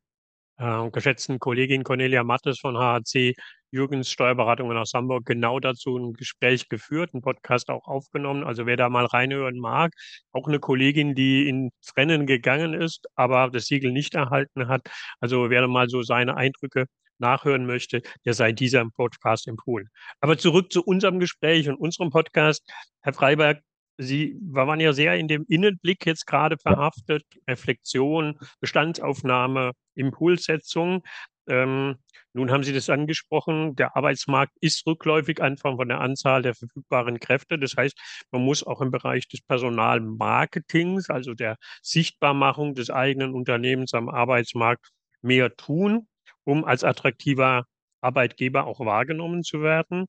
äh, 0.58 0.90
geschätzten 0.90 1.40
Kollegin 1.40 1.82
Cornelia 1.82 2.22
Mattes 2.22 2.60
von 2.60 2.76
HHC 2.76 3.34
Jürgens 3.72 4.10
Steuerberatungen 4.10 4.76
aus 4.76 4.92
Hamburg 4.94 5.26
genau 5.26 5.58
dazu 5.60 5.96
ein 5.96 6.12
Gespräch 6.12 6.68
geführt, 6.68 7.10
einen 7.12 7.22
Podcast 7.22 7.70
auch 7.70 7.86
aufgenommen. 7.86 8.44
Also 8.44 8.66
wer 8.66 8.76
da 8.76 8.88
mal 8.88 9.06
reinhören 9.06 9.58
mag, 9.58 9.92
auch 10.32 10.46
eine 10.46 10.58
Kollegin, 10.60 11.14
die 11.14 11.48
ins 11.48 11.72
Rennen 11.96 12.26
gegangen 12.26 12.74
ist, 12.74 13.08
aber 13.14 13.50
das 13.50 13.66
Siegel 13.66 13.92
nicht 13.92 14.14
erhalten 14.14 14.68
hat. 14.68 14.82
Also 15.20 15.50
wer 15.50 15.66
mal 15.68 15.88
so 15.88 16.02
seine 16.02 16.36
Eindrücke 16.36 16.86
nachhören 17.20 17.66
möchte, 17.66 18.02
der 18.24 18.34
sei 18.34 18.52
dieser 18.52 18.84
Podcast 18.90 19.48
empfohlen. 19.48 19.88
Aber 20.20 20.38
zurück 20.38 20.72
zu 20.72 20.82
unserem 20.82 21.20
Gespräch 21.20 21.68
und 21.68 21.76
unserem 21.76 22.10
Podcast. 22.10 22.68
Herr 23.02 23.12
Freiberg, 23.12 23.60
Sie 24.00 24.38
waren 24.40 24.80
ja 24.80 24.94
sehr 24.94 25.16
in 25.16 25.28
dem 25.28 25.44
Innenblick 25.46 26.06
jetzt 26.06 26.26
gerade 26.26 26.56
verhaftet, 26.56 27.22
Reflexion, 27.46 28.38
Bestandsaufnahme, 28.60 29.72
Impulssetzung. 29.94 31.02
Ähm, 31.46 31.96
nun 32.32 32.50
haben 32.50 32.62
Sie 32.64 32.72
das 32.72 32.88
angesprochen, 32.88 33.74
der 33.76 33.96
Arbeitsmarkt 33.96 34.56
ist 34.60 34.86
rückläufig 34.86 35.42
einfach 35.42 35.76
von 35.76 35.88
der 35.88 36.00
Anzahl 36.00 36.40
der 36.40 36.54
verfügbaren 36.54 37.20
Kräfte. 37.20 37.58
Das 37.58 37.76
heißt, 37.76 37.98
man 38.30 38.42
muss 38.42 38.62
auch 38.64 38.80
im 38.80 38.90
Bereich 38.90 39.28
des 39.28 39.42
Personalmarketings, 39.42 41.10
also 41.10 41.34
der 41.34 41.56
Sichtbarmachung 41.82 42.74
des 42.74 42.88
eigenen 42.88 43.34
Unternehmens 43.34 43.92
am 43.92 44.08
Arbeitsmarkt, 44.08 44.88
mehr 45.22 45.54
tun, 45.56 46.06
um 46.50 46.64
als 46.64 46.82
attraktiver 46.82 47.64
Arbeitgeber 48.00 48.66
auch 48.66 48.80
wahrgenommen 48.80 49.42
zu 49.42 49.62
werden. 49.62 50.06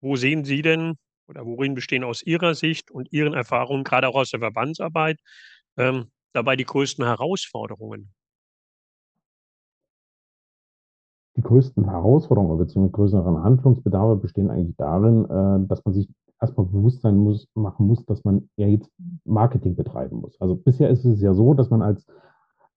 Wo 0.00 0.16
sehen 0.16 0.44
Sie 0.44 0.62
denn 0.62 0.96
oder 1.28 1.46
worin 1.46 1.74
bestehen 1.74 2.04
aus 2.04 2.22
Ihrer 2.22 2.54
Sicht 2.54 2.90
und 2.90 3.12
Ihren 3.12 3.34
Erfahrungen, 3.34 3.84
gerade 3.84 4.08
auch 4.08 4.16
aus 4.16 4.30
der 4.30 4.40
Verbandsarbeit, 4.40 5.20
ähm, 5.78 6.10
dabei 6.32 6.56
die 6.56 6.64
größten 6.64 7.04
Herausforderungen? 7.04 8.12
Die 11.36 11.42
größten 11.42 11.88
Herausforderungen 11.88 12.58
bzw. 12.58 12.88
größeren 12.90 13.42
Handlungsbedarfe 13.42 14.20
bestehen 14.20 14.50
eigentlich 14.50 14.76
darin, 14.76 15.24
äh, 15.24 15.68
dass 15.68 15.84
man 15.84 15.94
sich 15.94 16.08
erstmal 16.40 16.66
bewusst 16.66 17.02
sein 17.02 17.16
muss, 17.16 17.48
machen 17.54 17.86
muss, 17.86 18.04
dass 18.04 18.24
man 18.24 18.48
ja 18.56 18.66
jetzt 18.66 18.90
Marketing 19.24 19.74
betreiben 19.76 20.20
muss. 20.20 20.38
Also 20.40 20.56
bisher 20.56 20.90
ist 20.90 21.04
es 21.04 21.20
ja 21.20 21.32
so, 21.32 21.54
dass 21.54 21.70
man 21.70 21.80
als 21.80 22.06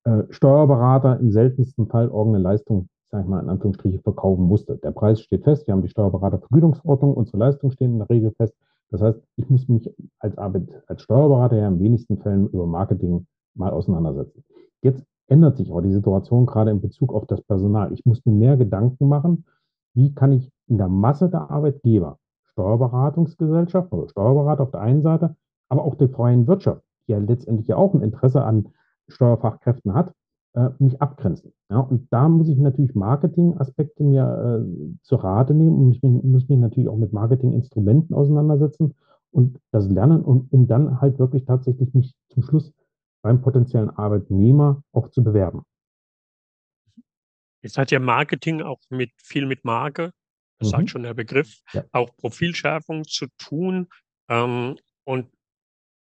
äh, 0.07 0.23
Steuerberater 0.29 1.19
im 1.19 1.31
seltensten 1.31 1.87
Fall 1.87 2.05
irgendeine 2.05 2.43
Leistung 2.43 2.89
sage 3.11 3.23
ich 3.23 3.29
mal, 3.29 3.41
in 3.41 3.49
Anführungsstrichen 3.49 4.01
verkaufen 4.01 4.45
musste. 4.45 4.77
Der 4.77 4.91
Preis 4.91 5.21
steht 5.21 5.43
fest, 5.43 5.65
wir 5.67 5.73
haben 5.73 5.81
die 5.81 5.89
Steuerberatervergütungsordnung, 5.89 7.13
unsere 7.13 7.37
Leistungen 7.37 7.71
stehen 7.71 7.93
in 7.93 7.99
der 7.99 8.09
Regel 8.09 8.31
fest. 8.31 8.53
Das 8.89 9.01
heißt, 9.01 9.21
ich 9.37 9.49
muss 9.49 9.67
mich 9.67 9.89
als, 10.19 10.37
Arbeit, 10.37 10.67
als 10.87 11.01
Steuerberater 11.03 11.57
ja 11.57 11.67
in 11.67 11.79
wenigsten 11.79 12.17
Fällen 12.17 12.47
über 12.47 12.65
Marketing 12.65 13.25
mal 13.55 13.71
auseinandersetzen. 13.71 14.43
Jetzt 14.81 15.03
ändert 15.27 15.57
sich 15.57 15.71
aber 15.71 15.81
die 15.81 15.91
Situation 15.91 16.45
gerade 16.45 16.71
in 16.71 16.81
Bezug 16.81 17.13
auf 17.13 17.25
das 17.27 17.41
Personal. 17.41 17.91
Ich 17.91 18.05
muss 18.05 18.25
mir 18.25 18.33
mehr 18.33 18.57
Gedanken 18.57 19.07
machen, 19.07 19.45
wie 19.93 20.13
kann 20.13 20.31
ich 20.31 20.51
in 20.67 20.77
der 20.77 20.87
Masse 20.87 21.29
der 21.29 21.49
Arbeitgeber, 21.49 22.17
Steuerberatungsgesellschaft 22.51 23.91
oder 23.91 24.07
Steuerberater 24.09 24.63
auf 24.63 24.71
der 24.71 24.81
einen 24.81 25.01
Seite, 25.01 25.35
aber 25.69 25.83
auch 25.83 25.95
der 25.95 26.09
freien 26.09 26.47
Wirtschaft, 26.47 26.81
die 27.07 27.13
ja 27.13 27.17
letztendlich 27.17 27.67
ja 27.67 27.75
auch 27.75 27.93
ein 27.93 28.01
Interesse 28.01 28.43
an 28.43 28.69
Steuerfachkräften 29.07 29.93
hat, 29.93 30.13
äh, 30.53 30.69
mich 30.79 31.01
abgrenzen. 31.01 31.53
Ja, 31.69 31.79
und 31.79 32.07
da 32.11 32.27
muss 32.29 32.49
ich 32.49 32.57
natürlich 32.57 32.95
Marketing-Aspekte 32.95 34.03
mir 34.03 34.63
äh, 34.65 34.97
zur 35.03 35.23
Rate 35.23 35.53
nehmen 35.53 35.77
und 35.77 35.91
ich 35.91 36.01
muss 36.03 36.47
mich 36.47 36.59
natürlich 36.59 36.89
auch 36.89 36.97
mit 36.97 37.13
Marketing-Instrumenten 37.13 38.15
auseinandersetzen 38.15 38.95
und 39.31 39.59
das 39.71 39.87
lernen, 39.89 40.23
um, 40.23 40.47
um 40.51 40.67
dann 40.67 41.01
halt 41.01 41.19
wirklich 41.19 41.45
tatsächlich 41.45 41.93
mich 41.93 42.15
zum 42.29 42.43
Schluss 42.43 42.73
beim 43.21 43.41
potenziellen 43.41 43.89
Arbeitnehmer 43.89 44.83
auch 44.93 45.09
zu 45.09 45.23
bewerben. 45.23 45.63
Jetzt 47.61 47.77
hat 47.77 47.91
ja 47.91 47.99
Marketing 47.99 48.61
auch 48.61 48.79
mit 48.89 49.11
viel 49.17 49.45
mit 49.45 49.65
Marke, 49.65 50.11
das 50.59 50.69
mhm. 50.69 50.71
sagt 50.71 50.89
schon 50.89 51.03
der 51.03 51.13
Begriff, 51.13 51.61
ja. 51.73 51.83
auch 51.91 52.15
Profilschärfung 52.15 53.03
zu 53.03 53.27
tun. 53.37 53.87
Ähm, 54.29 54.77
und 55.03 55.27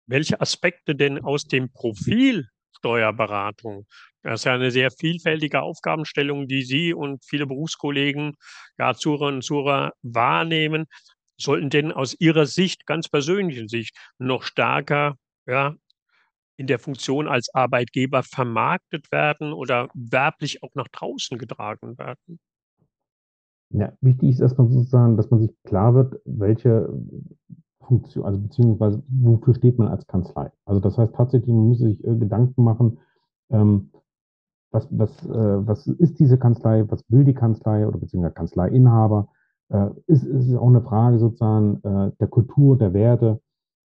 welche 0.07 0.41
Aspekte 0.41 0.95
denn 0.95 1.23
aus 1.23 1.45
dem 1.45 1.71
Profil 1.71 2.47
Steuerberatung. 2.81 3.85
Das 4.23 4.41
ist 4.41 4.45
ja 4.45 4.53
eine 4.53 4.71
sehr 4.71 4.91
vielfältige 4.91 5.61
Aufgabenstellung, 5.61 6.47
die 6.47 6.63
Sie 6.63 6.93
und 6.93 7.23
viele 7.25 7.45
Berufskollegen, 7.45 8.33
ja, 8.77 8.93
Zuhörerinnen 8.93 9.37
und 9.37 9.43
Zuhörer 9.43 9.93
wahrnehmen. 10.01 10.85
Sollten 11.39 11.69
denn 11.69 11.91
aus 11.91 12.15
Ihrer 12.19 12.45
Sicht, 12.45 12.85
ganz 12.85 13.07
persönlichen 13.07 13.67
Sicht, 13.67 13.95
noch 14.19 14.43
stärker 14.43 15.15
ja, 15.47 15.75
in 16.57 16.67
der 16.67 16.79
Funktion 16.79 17.27
als 17.27 17.53
Arbeitgeber 17.53 18.23
vermarktet 18.23 19.11
werden 19.11 19.53
oder 19.53 19.89
werblich 19.93 20.63
auch 20.63 20.73
nach 20.75 20.87
draußen 20.87 21.37
getragen 21.37 21.97
werden? 21.97 22.39
Ja, 23.73 23.93
wichtig 24.01 24.31
ist 24.31 24.41
erstmal 24.41 24.67
sozusagen, 24.67 25.17
dass 25.17 25.31
man 25.31 25.39
sich 25.39 25.51
klar 25.63 25.95
wird, 25.95 26.19
welche 26.25 26.89
Funktion, 27.91 28.25
also 28.25 28.39
beziehungsweise 28.39 29.03
wofür 29.09 29.53
steht 29.53 29.77
man 29.77 29.89
als 29.89 30.07
Kanzlei? 30.07 30.49
Also 30.65 30.79
das 30.79 30.97
heißt 30.97 31.13
tatsächlich, 31.13 31.53
man 31.53 31.67
muss 31.67 31.79
sich 31.79 32.01
äh, 32.05 32.15
Gedanken 32.15 32.63
machen, 32.63 32.99
ähm, 33.49 33.91
was, 34.71 34.87
was, 34.91 35.25
äh, 35.27 35.67
was 35.67 35.87
ist 35.87 36.19
diese 36.19 36.37
Kanzlei, 36.37 36.85
was 36.87 37.03
will 37.09 37.25
die 37.25 37.33
Kanzlei 37.33 37.85
oder 37.85 37.99
beziehungsweise 37.99 38.33
Kanzleiinhaber? 38.33 39.27
Äh, 39.69 39.89
ist, 40.07 40.23
ist 40.23 40.55
auch 40.55 40.69
eine 40.69 40.81
Frage 40.81 41.19
sozusagen 41.19 41.81
äh, 41.83 42.11
der 42.19 42.27
Kultur, 42.27 42.77
der 42.77 42.93
Werte, 42.93 43.41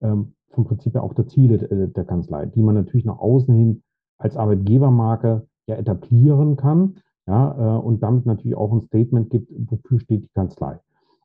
ähm, 0.00 0.34
vom 0.50 0.64
Prinzip 0.64 0.94
her 0.94 1.04
auch 1.04 1.14
der 1.14 1.26
Ziele 1.26 1.58
der, 1.58 1.88
der 1.88 2.04
Kanzlei, 2.04 2.46
die 2.46 2.62
man 2.62 2.74
natürlich 2.74 3.04
nach 3.04 3.18
außen 3.18 3.54
hin 3.54 3.82
als 4.18 4.36
Arbeitgebermarke 4.36 5.46
ja 5.66 5.76
etablieren 5.76 6.56
kann, 6.56 6.96
ja, 7.26 7.76
äh, 7.76 7.78
und 7.78 8.02
damit 8.02 8.24
natürlich 8.24 8.56
auch 8.56 8.72
ein 8.72 8.80
Statement 8.80 9.30
gibt, 9.30 9.52
wofür 9.70 10.00
steht 10.00 10.24
die 10.24 10.32
Kanzlei. 10.34 10.80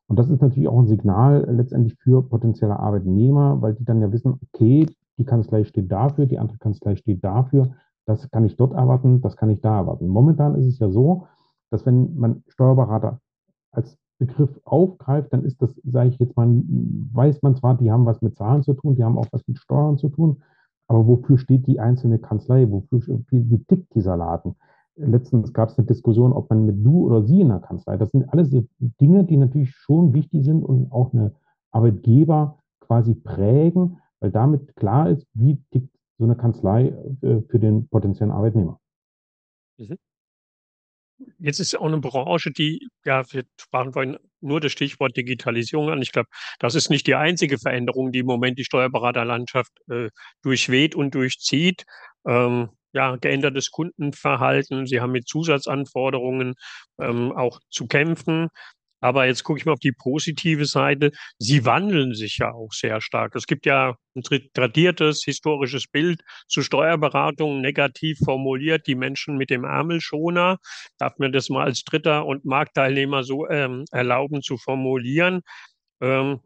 Und 0.07 0.19
das 0.19 0.29
ist 0.29 0.41
natürlich 0.41 0.69
auch 0.69 0.79
ein 0.79 0.87
Signal 0.87 1.47
letztendlich 1.49 1.95
für 1.95 2.21
potenzielle 2.21 2.79
Arbeitnehmer, 2.79 3.61
weil 3.61 3.73
die 3.73 3.85
dann 3.85 4.01
ja 4.01 4.11
wissen, 4.11 4.39
okay, 4.41 4.85
die 5.17 5.25
Kanzlei 5.25 5.63
steht 5.63 5.91
dafür, 5.91 6.25
die 6.25 6.37
andere 6.37 6.57
Kanzlei 6.57 6.95
steht 6.95 7.23
dafür, 7.23 7.71
das 8.05 8.29
kann 8.29 8.45
ich 8.45 8.55
dort 8.55 8.73
erwarten, 8.73 9.21
das 9.21 9.35
kann 9.35 9.49
ich 9.49 9.61
da 9.61 9.77
erwarten. 9.77 10.07
Momentan 10.07 10.55
ist 10.55 10.67
es 10.67 10.79
ja 10.79 10.89
so, 10.89 11.27
dass 11.71 11.85
wenn 11.85 12.15
man 12.15 12.43
Steuerberater 12.47 13.19
als 13.71 13.97
Begriff 14.19 14.61
aufgreift, 14.63 15.33
dann 15.33 15.43
ist 15.43 15.61
das, 15.61 15.73
sage 15.83 16.09
ich 16.09 16.19
jetzt 16.19 16.37
mal, 16.37 16.47
weiß 16.47 17.41
man 17.41 17.55
zwar, 17.55 17.75
die 17.75 17.91
haben 17.91 18.05
was 18.05 18.21
mit 18.21 18.35
Zahlen 18.35 18.63
zu 18.63 18.73
tun, 18.73 18.95
die 18.95 19.03
haben 19.03 19.17
auch 19.17 19.27
was 19.31 19.47
mit 19.47 19.57
Steuern 19.57 19.97
zu 19.97 20.09
tun, 20.09 20.41
aber 20.87 21.07
wofür 21.07 21.37
steht 21.37 21.67
die 21.67 21.79
einzelne 21.79 22.19
Kanzlei? 22.19 22.69
Wofür, 22.69 23.01
wie, 23.29 23.49
wie 23.49 23.63
tickt 23.63 23.95
dieser 23.95 24.17
Laden? 24.17 24.55
Letztens 24.97 25.51
gab 25.51 25.69
es 25.69 25.77
eine 25.77 25.87
Diskussion, 25.87 26.31
ob 26.31 26.49
man 26.49 26.65
mit 26.65 26.85
du 26.85 27.05
oder 27.05 27.23
sie 27.23 27.41
in 27.41 27.49
der 27.49 27.59
Kanzlei. 27.59 27.97
Das 27.97 28.11
sind 28.11 28.29
alles 28.29 28.49
Dinge, 28.79 29.25
die 29.25 29.37
natürlich 29.37 29.71
schon 29.71 30.13
wichtig 30.13 30.45
sind 30.45 30.63
und 30.63 30.91
auch 30.91 31.13
eine 31.13 31.35
Arbeitgeber 31.71 32.59
quasi 32.79 33.13
prägen, 33.13 33.99
weil 34.19 34.31
damit 34.31 34.75
klar 34.75 35.09
ist, 35.09 35.27
wie 35.33 35.61
tickt 35.71 35.93
so 36.17 36.23
eine 36.23 36.35
Kanzlei 36.35 36.93
äh, 37.21 37.41
für 37.49 37.59
den 37.59 37.89
potenziellen 37.89 38.31
Arbeitnehmer. 38.31 38.79
Mhm. 39.77 39.97
Jetzt 41.39 41.59
ist 41.59 41.75
auch 41.75 41.85
eine 41.85 41.99
Branche, 41.99 42.51
die, 42.51 42.87
ja, 43.05 43.23
wir 43.31 43.43
sprachen 43.59 43.93
vorhin 43.93 44.17
nur 44.41 44.59
das 44.59 44.73
Stichwort 44.73 45.15
Digitalisierung 45.15 45.89
an. 45.89 46.01
Ich 46.01 46.11
glaube, 46.11 46.27
das 46.59 46.75
ist 46.75 46.89
nicht 46.89 47.07
die 47.07 47.15
einzige 47.15 47.57
Veränderung, 47.57 48.11
die 48.11 48.19
im 48.19 48.25
Moment 48.25 48.59
die 48.59 48.65
Steuerberaterlandschaft 48.65 49.71
äh, 49.89 50.09
durchweht 50.41 50.93
und 50.93 51.15
durchzieht. 51.15 51.85
Ähm, 52.25 52.69
ja, 52.95 53.17
geändertes 53.17 53.71
Kundenverhalten. 53.71 54.87
Sie 54.87 55.01
haben 55.01 55.11
mit 55.11 55.27
Zusatzanforderungen 55.27 56.55
ähm, 56.99 57.31
auch 57.33 57.59
zu 57.69 57.87
kämpfen. 57.87 58.49
Aber 59.01 59.27
jetzt 59.27 59.43
gucke 59.43 59.59
ich 59.59 59.65
mal 59.65 59.73
auf 59.73 59.79
die 59.79 59.91
positive 59.91 60.65
Seite. 60.65 61.11
Sie 61.37 61.65
wandeln 61.65 62.15
sich 62.15 62.37
ja 62.39 62.51
auch 62.53 62.71
sehr 62.71 63.01
stark. 63.01 63.35
Es 63.35 63.45
gibt 63.45 63.65
ja 63.67 63.95
ein 64.15 64.23
tradiertes 64.53 65.23
historisches 65.23 65.87
Bild 65.87 66.21
zu 66.47 66.63
Steuerberatung, 66.63 67.61
negativ 67.61 68.17
formuliert, 68.25 68.87
die 68.87 68.95
Menschen 68.95 69.37
mit 69.37 69.51
dem 69.51 69.63
Ärmelschoner. 69.63 70.57
Darf 70.97 71.19
mir 71.19 71.29
das 71.29 71.49
mal 71.49 71.65
als 71.65 71.83
Dritter 71.83 72.25
und 72.25 72.45
Marktteilnehmer 72.45 73.23
so 73.23 73.47
ähm, 73.49 73.85
erlauben 73.91 74.41
zu 74.41 74.57
formulieren? 74.57 75.41
Ähm, 76.01 76.39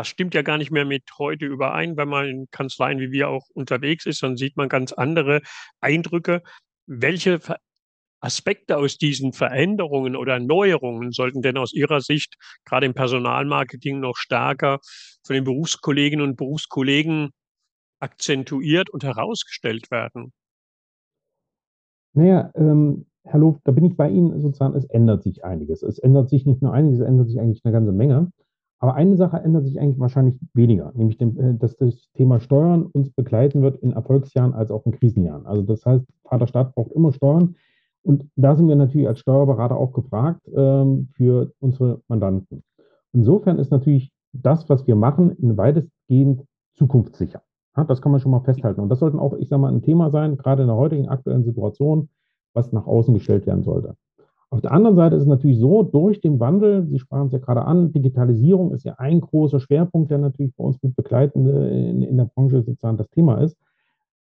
das 0.00 0.08
stimmt 0.08 0.34
ja 0.34 0.40
gar 0.40 0.56
nicht 0.56 0.70
mehr 0.70 0.86
mit 0.86 1.02
heute 1.18 1.44
überein. 1.44 1.98
Wenn 1.98 2.08
man 2.08 2.26
in 2.26 2.46
Kanzleien 2.50 3.00
wie 3.00 3.12
wir 3.12 3.28
auch 3.28 3.46
unterwegs 3.52 4.06
ist, 4.06 4.22
dann 4.22 4.38
sieht 4.38 4.56
man 4.56 4.70
ganz 4.70 4.94
andere 4.94 5.42
Eindrücke. 5.82 6.40
Welche 6.86 7.38
Aspekte 8.20 8.78
aus 8.78 8.96
diesen 8.96 9.34
Veränderungen 9.34 10.16
oder 10.16 10.40
Neuerungen 10.40 11.12
sollten 11.12 11.42
denn 11.42 11.58
aus 11.58 11.74
Ihrer 11.74 12.00
Sicht 12.00 12.36
gerade 12.64 12.86
im 12.86 12.94
Personalmarketing 12.94 14.00
noch 14.00 14.16
stärker 14.16 14.78
von 15.22 15.34
den 15.34 15.44
Berufskolleginnen 15.44 16.24
und 16.24 16.36
Berufskollegen 16.36 17.28
akzentuiert 17.98 18.88
und 18.88 19.04
herausgestellt 19.04 19.90
werden? 19.90 20.32
Naja, 22.14 22.50
ähm, 22.54 23.04
Herr 23.24 23.40
Luft, 23.40 23.60
da 23.64 23.72
bin 23.72 23.84
ich 23.84 23.98
bei 23.98 24.08
Ihnen 24.08 24.40
sozusagen, 24.40 24.74
es 24.74 24.86
ändert 24.86 25.24
sich 25.24 25.44
einiges. 25.44 25.82
Es 25.82 25.98
ändert 25.98 26.30
sich 26.30 26.46
nicht 26.46 26.62
nur 26.62 26.72
einiges, 26.72 27.00
es 27.00 27.06
ändert 27.06 27.28
sich 27.28 27.38
eigentlich 27.38 27.62
eine 27.66 27.72
ganze 27.72 27.92
Menge. 27.92 28.32
Aber 28.82 28.94
eine 28.94 29.16
Sache 29.16 29.36
ändert 29.36 29.66
sich 29.66 29.78
eigentlich 29.78 30.00
wahrscheinlich 30.00 30.40
weniger, 30.54 30.90
nämlich 30.94 31.18
dem, 31.18 31.38
äh, 31.38 31.54
dass 31.54 31.76
das 31.76 32.10
Thema 32.14 32.40
Steuern 32.40 32.86
uns 32.86 33.10
begleiten 33.10 33.62
wird 33.62 33.76
in 33.82 33.92
Erfolgsjahren 33.92 34.54
als 34.54 34.70
auch 34.70 34.86
in 34.86 34.92
Krisenjahren. 34.92 35.46
Also 35.46 35.62
das 35.62 35.84
heißt, 35.84 36.04
Vaterstaat 36.24 36.74
braucht 36.74 36.92
immer 36.92 37.12
Steuern. 37.12 37.56
Und 38.02 38.26
da 38.36 38.56
sind 38.56 38.66
wir 38.68 38.76
natürlich 38.76 39.06
als 39.06 39.20
Steuerberater 39.20 39.76
auch 39.76 39.92
gefragt 39.92 40.40
ähm, 40.54 41.08
für 41.12 41.52
unsere 41.60 42.00
Mandanten. 42.08 42.62
Insofern 43.12 43.58
ist 43.58 43.70
natürlich 43.70 44.10
das, 44.32 44.70
was 44.70 44.86
wir 44.86 44.96
machen, 44.96 45.36
weitestgehend 45.38 46.44
zukunftssicher. 46.74 47.42
Ja, 47.76 47.84
das 47.84 48.00
kann 48.00 48.12
man 48.12 48.20
schon 48.20 48.32
mal 48.32 48.40
festhalten. 48.40 48.80
Und 48.80 48.88
das 48.88 49.00
sollten 49.00 49.18
auch, 49.18 49.34
ich 49.34 49.48
sage 49.48 49.60
mal, 49.60 49.72
ein 49.72 49.82
Thema 49.82 50.10
sein, 50.10 50.38
gerade 50.38 50.62
in 50.62 50.68
der 50.68 50.76
heutigen 50.76 51.08
aktuellen 51.08 51.44
Situation, 51.44 52.08
was 52.54 52.72
nach 52.72 52.86
außen 52.86 53.12
gestellt 53.12 53.46
werden 53.46 53.62
sollte. 53.62 53.96
Auf 54.52 54.60
der 54.60 54.72
anderen 54.72 54.96
Seite 54.96 55.14
ist 55.14 55.22
es 55.22 55.28
natürlich 55.28 55.58
so, 55.58 55.84
durch 55.84 56.20
den 56.20 56.40
Wandel, 56.40 56.84
Sie 56.86 56.98
sprachen 56.98 57.26
es 57.26 57.32
ja 57.32 57.38
gerade 57.38 57.62
an, 57.64 57.92
Digitalisierung 57.92 58.72
ist 58.72 58.84
ja 58.84 58.94
ein 58.98 59.20
großer 59.20 59.60
Schwerpunkt, 59.60 60.10
der 60.10 60.18
natürlich 60.18 60.54
bei 60.56 60.64
uns 60.64 60.82
mit 60.82 60.96
begleitende 60.96 61.68
in, 61.70 62.02
in 62.02 62.16
der 62.16 62.24
Branche 62.24 62.62
sozusagen 62.62 62.96
das 62.96 63.08
Thema 63.10 63.40
ist, 63.40 63.56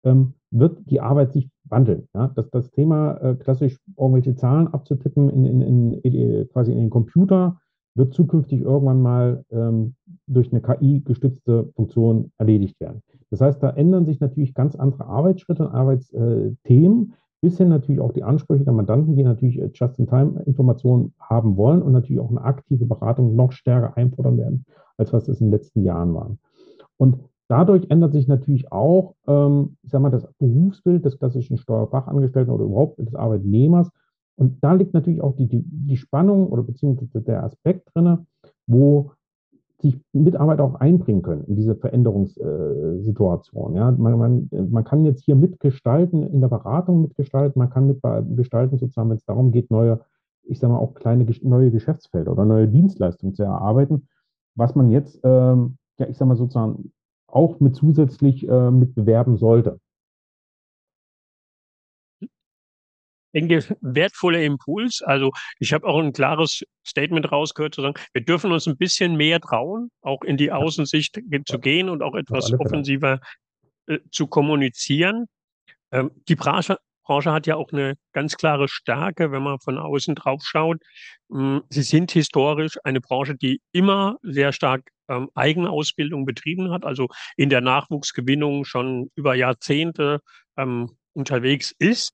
ähm, 0.04 0.35
wird 0.50 0.78
die 0.90 1.00
Arbeit 1.00 1.32
sich 1.32 1.49
wandeln. 1.64 2.08
Ja? 2.14 2.30
Das, 2.35 2.50
das 2.50 2.70
Thema 2.70 3.16
äh, 3.23 3.35
klassisch 3.37 3.78
irgendwelche 3.97 4.35
Zahlen 4.35 4.68
abzutippen 4.68 5.30
in, 5.30 5.47
in, 5.47 5.62
in, 5.62 5.92
in, 5.94 6.49
quasi 6.50 6.73
in 6.73 6.78
den 6.78 6.90
Computer 6.90 7.58
wird 7.94 8.12
zukünftig 8.12 8.61
irgendwann 8.61 9.02
mal 9.02 9.44
ähm, 9.50 9.94
durch 10.26 10.52
eine 10.52 10.61
KI 10.61 11.00
gestützte 11.00 11.70
Funktion 11.75 12.32
erledigt 12.38 12.78
werden. 12.80 13.02
Das 13.30 13.40
heißt, 13.40 13.62
da 13.62 13.70
ändern 13.70 14.06
sich 14.06 14.20
natürlich 14.20 14.54
ganz 14.54 14.76
andere 14.76 15.06
Arbeitsschritte 15.06 15.66
und 15.66 15.75
Arbeitsthemen, 15.75 17.14
bis 17.40 17.57
hin 17.59 17.68
natürlich 17.68 18.00
auch 18.00 18.12
die 18.12 18.25
Ansprüche 18.25 18.64
der 18.64 18.73
Mandanten, 18.73 19.16
die 19.16 19.23
natürlich 19.23 19.59
äh, 19.59 19.71
Just-in-Time-Informationen 19.73 21.14
haben 21.21 21.57
wollen 21.57 21.83
und 21.83 21.92
natürlich 21.92 22.21
auch 22.21 22.30
eine 22.30 22.42
aktive 22.42 22.85
Beratung 22.85 23.37
noch 23.37 23.52
stärker 23.52 23.97
einfordern 23.97 24.38
werden, 24.38 24.64
als 24.97 25.12
was 25.12 25.28
es 25.28 25.40
in 25.40 25.47
den 25.47 25.52
letzten 25.52 25.85
Jahren 25.85 26.14
war. 26.14 26.37
Und 26.97 27.18
dadurch 27.49 27.87
ändert 27.90 28.12
sich 28.12 28.28
natürlich 28.28 28.73
auch, 28.73 29.14
ähm, 29.26 29.76
ich 29.83 29.90
sag 29.90 30.02
mal, 30.02 30.11
das 30.11 30.26
Berufsbild 30.38 31.04
des 31.04 31.18
klassischen 31.18 31.59
Steuerfachangestellten 31.59 32.52
oder 32.52 32.64
überhaupt 32.64 32.99
des 32.99 33.14
Arbeitnehmers. 33.14 33.90
Und 34.37 34.62
da 34.62 34.73
liegt 34.75 34.95
natürlich 34.95 35.21
auch 35.21 35.35
die, 35.37 35.47
die, 35.47 35.64
die 35.64 35.97
Spannung 35.97 36.49
oder 36.49 36.62
beziehungsweise 36.62 37.21
der 37.21 37.45
Aspekt 37.45 37.88
drin, 37.95 38.26
wo 38.66 39.12
sich 39.80 40.00
Mitarbeiter 40.12 40.64
auch 40.64 40.75
einbringen 40.76 41.23
können 41.23 41.44
in 41.44 41.54
diese 41.56 41.76
Veränderungssituation. 41.76 43.75
Ja, 43.76 43.92
man, 43.92 44.18
man, 44.18 44.49
man 44.70 44.85
kann 44.85 45.04
jetzt 45.04 45.23
hier 45.25 45.37
mitgestalten, 45.37 46.25
in 46.25 46.40
der 46.40 46.49
Beratung 46.49 47.02
mitgestalten, 47.02 47.58
man 47.58 47.70
kann 47.70 47.87
mitgestalten, 47.87 48.78
sozusagen, 48.78 49.11
wenn 49.11 49.18
es 49.18 49.25
darum 49.25 49.52
geht, 49.52 49.70
neue, 49.70 50.00
ich 50.42 50.58
sage 50.58 50.73
mal, 50.73 50.80
auch 50.80 50.94
kleine 50.94 51.26
neue 51.42 51.70
Geschäftsfelder 51.70 52.32
oder 52.32 52.44
neue 52.44 52.66
Dienstleistungen 52.66 53.35
zu 53.35 53.44
erarbeiten, 53.44 54.08
was 54.56 54.75
man 54.75 54.90
jetzt, 54.90 55.20
ähm, 55.23 55.76
ja, 55.99 56.08
ich 56.08 56.16
sage 56.16 56.28
mal 56.30 56.37
sozusagen, 56.37 56.90
auch 57.28 57.61
mit 57.61 57.76
zusätzlich 57.76 58.49
äh, 58.49 58.70
mit 58.70 58.94
sollte. 59.37 59.78
Denke, 63.35 63.76
wertvoller 63.80 64.42
Impuls. 64.42 65.02
Also 65.02 65.32
ich 65.58 65.73
habe 65.73 65.87
auch 65.87 65.99
ein 65.99 66.12
klares 66.12 66.62
Statement 66.87 67.30
rausgehört, 67.30 67.75
zu 67.75 67.82
sagen, 67.82 67.94
wir 68.12 68.25
dürfen 68.25 68.52
uns 68.52 68.66
ein 68.66 68.76
bisschen 68.76 69.16
mehr 69.16 69.40
trauen, 69.40 69.90
auch 70.02 70.23
in 70.23 70.37
die 70.37 70.52
Außensicht 70.52 71.20
zu 71.47 71.58
gehen 71.58 71.88
und 71.88 72.02
auch 72.02 72.14
etwas 72.14 72.52
offensiver 72.52 73.20
äh, 73.87 73.99
zu 74.11 74.26
kommunizieren. 74.26 75.26
Ähm, 75.92 76.11
die 76.28 76.37
Branche, 76.37 76.78
Branche 77.04 77.32
hat 77.32 77.47
ja 77.47 77.56
auch 77.56 77.73
eine 77.73 77.94
ganz 78.12 78.37
klare 78.37 78.68
Stärke, 78.68 79.33
wenn 79.33 79.42
man 79.42 79.59
von 79.61 79.79
außen 79.79 80.14
drauf 80.14 80.42
schaut. 80.44 80.79
Ähm, 81.33 81.62
sie 81.70 81.83
sind 81.83 82.11
historisch 82.12 82.76
eine 82.85 83.00
Branche, 83.00 83.35
die 83.35 83.61
immer 83.72 84.18
sehr 84.22 84.52
stark 84.52 84.90
ähm, 85.09 85.31
Eigenausbildung 85.35 86.26
betrieben 86.26 86.70
hat, 86.70 86.85
also 86.85 87.09
in 87.37 87.48
der 87.48 87.62
Nachwuchsgewinnung 87.62 88.64
schon 88.64 89.11
über 89.14 89.35
Jahrzehnte 89.35 90.20
ähm, 90.57 90.96
unterwegs 91.14 91.74
ist. 91.79 92.12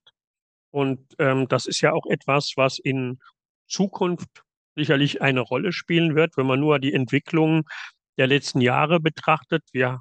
Und 0.74 0.98
ähm, 1.20 1.46
das 1.46 1.66
ist 1.66 1.82
ja 1.82 1.92
auch 1.92 2.04
etwas, 2.06 2.54
was 2.56 2.80
in 2.80 3.20
Zukunft 3.68 4.42
sicherlich 4.74 5.22
eine 5.22 5.38
Rolle 5.38 5.70
spielen 5.70 6.16
wird, 6.16 6.36
wenn 6.36 6.48
man 6.48 6.58
nur 6.58 6.80
die 6.80 6.92
Entwicklung 6.92 7.62
der 8.18 8.26
letzten 8.26 8.60
Jahre 8.60 8.98
betrachtet. 8.98 9.62
Wir 9.70 10.00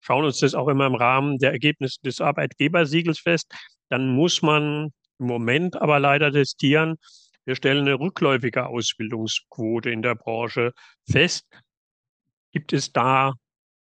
schauen 0.00 0.26
uns 0.26 0.40
das 0.40 0.54
auch 0.54 0.68
immer 0.68 0.84
im 0.84 0.96
Rahmen 0.96 1.38
der 1.38 1.52
Ergebnisse 1.52 1.98
des 2.04 2.20
Arbeitgebersiegels 2.20 3.20
fest. 3.20 3.50
Dann 3.88 4.14
muss 4.14 4.42
man 4.42 4.92
im 5.18 5.26
Moment 5.28 5.80
aber 5.80 5.98
leider 5.98 6.30
testieren, 6.30 6.96
wir 7.46 7.56
stellen 7.56 7.86
eine 7.86 7.98
rückläufige 7.98 8.66
Ausbildungsquote 8.66 9.88
in 9.88 10.02
der 10.02 10.14
Branche 10.14 10.72
fest. 11.08 11.46
Gibt 12.52 12.74
es 12.74 12.92
da 12.92 13.32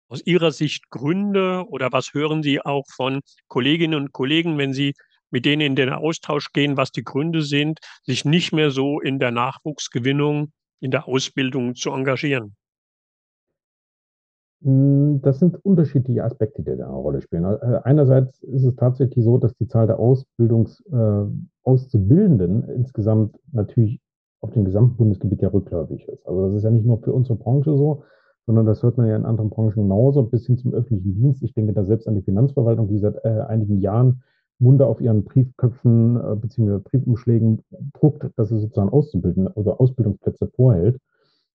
aus 0.08 0.26
Ihrer 0.26 0.52
Sicht 0.52 0.90
Gründe 0.90 1.64
oder 1.70 1.92
was 1.92 2.16
hören 2.16 2.42
Sie 2.42 2.60
auch 2.60 2.86
von 2.96 3.22
Kolleginnen 3.48 3.94
und 3.94 4.14
Kollegen, 4.14 4.58
wenn 4.58 4.74
Sie 4.74 4.96
mit 5.32 5.46
denen 5.46 5.62
in 5.62 5.76
den 5.76 5.90
Austausch 5.90 6.52
gehen, 6.54 6.78
was 6.78 6.92
die 6.92 7.04
Gründe 7.04 7.42
sind, 7.42 7.80
sich 8.04 8.26
nicht 8.26 8.54
mehr 8.54 8.72
so 8.72 9.00
in 9.00 9.20
der 9.20 9.32
Nachwuchsgewinnung, 9.32 10.52
in 10.80 10.92
der 10.92 11.08
Ausbildung 11.08 11.76
zu 11.76 11.92
engagieren? 11.92 12.56
Hm, 14.64 15.22
das 15.24 15.40
sind 15.40 15.58
unterschiedliche 15.66 16.24
Aspekte, 16.24 16.62
die 16.62 16.78
da 16.78 16.86
eine 16.86 16.94
Rolle 16.94 17.22
spielen. 17.22 17.46
Äh, 17.46 17.80
einerseits 17.84 18.44
ist 18.44 18.64
es 18.64 18.76
tatsächlich 18.76 19.26
so, 19.26 19.38
dass 19.38 19.56
die 19.56 19.68
Zahl 19.68 19.88
der 19.88 20.00
Ausbildungs, 20.00 20.84
äh, 20.92 21.26
Auszubildenden 21.64 22.68
insgesamt 22.70 23.38
natürlich 23.52 24.00
auf 24.42 24.52
dem 24.52 24.66
gesamten 24.66 24.98
Bundesgebiet 24.98 25.42
ja 25.42 25.50
rückläufig 25.50 26.08
ist. 26.08 26.28
Also 26.28 26.48
das 26.48 26.56
ist 26.56 26.64
ja 26.64 26.72
nicht 26.72 26.86
nur 26.86 27.00
für 27.00 27.14
unsere 27.14 27.38
Branche 27.38 27.76
so, 27.76 28.04
sondern 28.46 28.66
das 28.66 28.82
hört 28.84 28.98
man 28.98 29.08
ja 29.08 29.16
in 29.16 29.26
anderen 29.26 29.50
Branchen 29.50 29.84
genauso, 29.84 30.24
bis 30.24 30.46
hin 30.46 30.58
zum 30.58 30.74
öffentlichen 30.74 31.14
Dienst. 31.14 31.44
Ich 31.44 31.54
denke 31.54 31.74
da 31.74 31.84
selbst 31.86 32.08
an 32.08 32.16
die 32.16 32.24
Finanzverwaltung, 32.24 32.88
die 32.88 33.00
seit 33.00 33.24
äh, 33.24 33.42
einigen 33.48 33.80
Jahren 33.80 34.24
Munde 34.62 34.86
auf 34.86 35.02
ihren 35.02 35.24
Briefköpfen 35.24 36.18
äh, 36.18 36.36
bzw. 36.36 36.80
Briefumschlägen 36.80 37.64
druckt, 37.94 38.30
dass 38.38 38.50
sie 38.50 38.60
sozusagen 38.60 38.90
auszubilden 38.90 39.48
oder 39.48 39.82
Ausbildungsplätze 39.82 40.48
vorhält. 40.48 41.00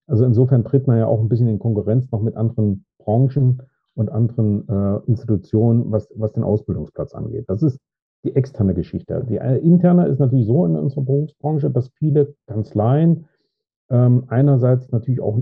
Also 0.07 0.25
insofern 0.25 0.65
tritt 0.65 0.87
man 0.87 0.99
ja 0.99 1.07
auch 1.07 1.21
ein 1.21 1.29
bisschen 1.29 1.49
in 1.49 1.59
Konkurrenz 1.59 2.11
noch 2.11 2.21
mit 2.21 2.37
anderen 2.37 2.85
Branchen 2.99 3.63
und 3.95 4.11
anderen 4.11 4.69
äh, 4.69 5.01
Institutionen, 5.07 5.91
was, 5.91 6.09
was 6.17 6.33
den 6.33 6.43
Ausbildungsplatz 6.43 7.15
angeht. 7.15 7.45
Das 7.49 7.63
ist 7.63 7.81
die 8.25 8.35
externe 8.35 8.75
Geschichte. 8.75 9.25
Die 9.29 9.37
äh, 9.37 9.59
interne 9.59 10.07
ist 10.07 10.19
natürlich 10.19 10.47
so 10.47 10.67
in 10.67 10.77
unserer 10.77 11.03
Berufsbranche, 11.03 11.71
dass 11.71 11.89
viele 11.91 12.35
Kanzleien 12.47 13.27
ähm, 13.89 14.25
einerseits 14.29 14.91
natürlich 14.91 15.21
auch 15.21 15.41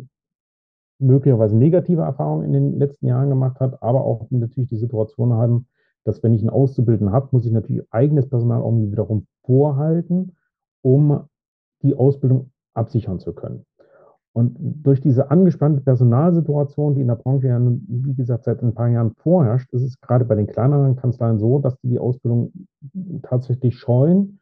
möglicherweise 0.98 1.57
negative 1.57 2.03
Erfahrungen 2.03 2.44
in 2.44 2.53
den 2.53 2.79
letzten 2.79 3.07
Jahren 3.07 3.29
gemacht 3.31 3.59
hat, 3.61 3.83
aber 3.83 4.05
auch 4.05 4.27
natürlich 4.31 4.68
die 4.68 4.77
Situation 4.77 5.33
haben, 5.33 5.66
dass 6.05 6.23
wenn 6.23 6.35
ich 6.35 6.40
einen 6.40 6.51
Auszubildenden 6.51 7.14
habe, 7.14 7.29
muss 7.33 7.47
ich 7.47 7.53
natürlich 7.53 7.83
eigenes 7.90 8.29
Personal 8.29 8.61
auch 8.61 8.73
wiederum 8.73 9.27
vorhalten, 9.45 10.37
um 10.83 11.29
die 11.83 11.95
Ausbildung 11.95 12.51
absichern 12.75 13.19
zu 13.19 13.33
können. 13.33 13.64
Und 14.33 14.57
durch 14.59 15.01
diese 15.01 15.31
angespannte 15.31 15.81
Personalsituation, 15.81 16.97
die 16.97 17.03
in 17.03 17.07
der 17.07 17.14
Branche 17.14 17.47
ja, 17.47 17.61
wie 17.61 18.14
gesagt, 18.14 18.45
seit 18.45 18.62
ein 18.62 18.75
paar 18.75 18.88
Jahren 18.88 19.12
vorherrscht, 19.12 19.73
ist 19.73 19.83
es 19.83 20.01
gerade 20.01 20.25
bei 20.25 20.35
den 20.35 20.49
kleineren 20.49 20.97
Kanzleien 20.97 21.38
so, 21.38 21.61
dass 21.61 21.79
die 21.79 21.90
die 21.90 22.01
Ausbildung 22.01 22.53
tatsächlich 23.23 23.79
scheuen, 23.79 24.40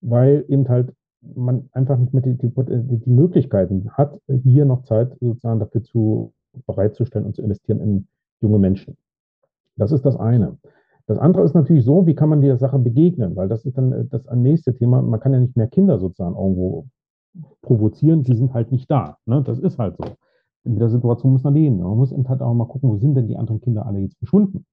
weil 0.00 0.44
eben 0.46 0.68
halt 0.68 0.94
man 1.22 1.68
einfach 1.72 1.98
nicht 1.98 2.12
mehr 2.12 2.22
die, 2.22 2.36
die, 2.36 2.50
die 2.50 3.10
Möglichkeiten 3.10 3.90
hat, 3.90 4.16
hier 4.28 4.64
noch 4.64 4.84
Zeit 4.84 5.16
sozusagen 5.20 5.58
dafür 5.58 5.82
zu 5.82 6.32
bereitzustellen 6.66 7.26
und 7.26 7.34
zu 7.34 7.42
investieren 7.42 7.80
in 7.80 8.08
junge 8.40 8.58
Menschen. 8.58 8.96
Das 9.76 9.90
ist 9.90 10.04
das 10.04 10.16
eine. 10.16 10.58
Das 11.06 11.18
andere 11.18 11.44
ist 11.44 11.54
natürlich 11.54 11.84
so, 11.84 12.06
wie 12.06 12.14
kann 12.14 12.28
man 12.28 12.40
dieser 12.40 12.58
Sache 12.58 12.78
begegnen? 12.78 13.36
Weil 13.36 13.48
das 13.48 13.64
ist 13.64 13.76
dann 13.76 13.92
äh, 13.92 14.04
das 14.06 14.24
nächste 14.34 14.74
Thema. 14.74 15.02
Man 15.02 15.20
kann 15.20 15.32
ja 15.32 15.40
nicht 15.40 15.56
mehr 15.56 15.66
Kinder 15.66 15.98
sozusagen 15.98 16.36
irgendwo 16.36 16.86
provozieren, 17.62 18.22
die 18.22 18.34
sind 18.34 18.52
halt 18.52 18.72
nicht 18.72 18.90
da. 18.90 19.16
Ne? 19.26 19.42
Das 19.42 19.58
ist 19.58 19.78
halt 19.78 19.96
so. 19.96 20.04
In 20.64 20.78
der 20.78 20.90
Situation 20.90 21.32
muss 21.32 21.42
man 21.42 21.54
leben. 21.54 21.78
Man 21.78 21.96
muss 21.96 22.12
eben 22.12 22.28
halt 22.28 22.40
auch 22.40 22.54
mal 22.54 22.66
gucken, 22.66 22.90
wo 22.90 22.96
sind 22.96 23.14
denn 23.14 23.26
die 23.26 23.36
anderen 23.36 23.60
Kinder 23.60 23.84
alle 23.84 23.98
jetzt 23.98 24.18
verschwunden? 24.18 24.64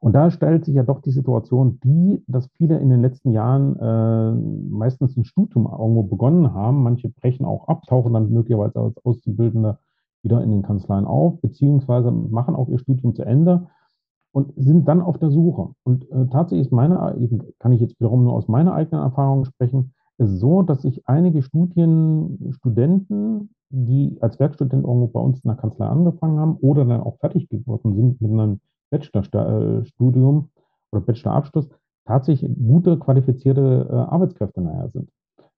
Und 0.00 0.12
da 0.12 0.30
stellt 0.30 0.64
sich 0.64 0.74
ja 0.74 0.84
doch 0.84 1.00
die 1.00 1.10
Situation, 1.10 1.80
die, 1.82 2.22
dass 2.26 2.48
viele 2.56 2.78
in 2.78 2.88
den 2.88 3.02
letzten 3.02 3.32
Jahren 3.32 3.76
äh, 3.78 4.32
meistens 4.70 5.16
ein 5.16 5.24
Studium 5.24 5.66
irgendwo 5.66 6.04
begonnen 6.04 6.54
haben. 6.54 6.82
Manche 6.82 7.08
brechen 7.08 7.44
auch 7.44 7.66
ab, 7.68 7.82
tauchen 7.86 8.12
dann 8.12 8.30
möglicherweise 8.30 8.80
als 8.80 9.04
Auszubildende 9.04 9.78
wieder 10.22 10.42
in 10.42 10.50
den 10.50 10.62
Kanzleien 10.62 11.04
auf, 11.04 11.40
beziehungsweise 11.40 12.10
machen 12.10 12.54
auch 12.54 12.68
ihr 12.68 12.78
Studium 12.78 13.14
zu 13.14 13.22
Ende 13.22 13.68
und 14.38 14.52
sind 14.56 14.86
dann 14.86 15.02
auf 15.02 15.18
der 15.18 15.30
Suche. 15.30 15.70
Und 15.82 16.08
äh, 16.12 16.26
tatsächlich 16.30 16.68
ist 16.68 16.72
meine, 16.72 17.16
kann 17.58 17.72
ich 17.72 17.80
jetzt 17.80 17.98
wiederum 17.98 18.22
nur 18.22 18.34
aus 18.34 18.46
meiner 18.46 18.72
eigenen 18.72 19.02
Erfahrung 19.02 19.44
sprechen, 19.44 19.92
ist 20.18 20.38
so, 20.38 20.62
dass 20.62 20.82
sich 20.82 21.08
einige 21.08 21.42
Studien, 21.42 22.52
Studenten, 22.52 23.50
die 23.70 24.16
als 24.20 24.38
Werkstudent 24.38 24.84
irgendwo 24.84 25.08
bei 25.08 25.20
uns 25.20 25.40
in 25.40 25.48
der 25.48 25.56
Kanzlei 25.56 25.86
angefangen 25.86 26.38
haben 26.38 26.56
oder 26.60 26.84
dann 26.84 27.00
auch 27.00 27.18
fertig 27.18 27.48
geworden 27.48 27.94
sind 27.96 28.20
mit 28.20 28.30
einem 28.30 28.60
Bachelorstudium 28.90 30.38
äh, 30.38 30.96
oder 30.96 31.04
Bachelorabschluss, 31.04 31.68
tatsächlich 32.06 32.50
gute, 32.56 32.96
qualifizierte 32.96 33.88
äh, 33.90 33.94
Arbeitskräfte 33.94 34.60
nachher 34.60 34.90
sind. 34.90 35.10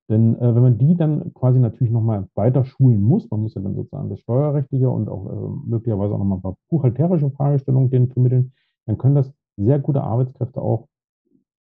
Denn 0.09 0.37
äh, 0.41 0.55
wenn 0.55 0.63
man 0.63 0.79
die 0.79 0.97
dann 0.97 1.35
quasi 1.35 1.61
natürlich 1.61 1.93
nochmal 1.93 2.27
weiter 2.35 2.65
schulen 2.65 3.03
muss, 3.03 3.31
man 3.31 3.43
muss 3.43 3.55
ja 3.55 3.61
dann 3.61 3.75
sozusagen 3.75 4.09
das 4.09 4.21
Steuerrechtliche 4.21 4.89
und 4.89 5.09
auch 5.09 5.27
äh, 5.27 5.69
möglicherweise 5.69 6.15
auch 6.15 6.19
nochmal 6.19 6.39
ein 6.39 6.43
paar 6.43 6.57
buchhalterische 6.69 7.31
Fragestellungen 7.31 7.91
denen 7.91 8.09
vermitteln, 8.09 8.53
dann 8.91 8.99
können 8.99 9.15
das 9.15 9.33
sehr 9.57 9.79
gute 9.79 10.03
Arbeitskräfte 10.03 10.61
auch 10.61 10.89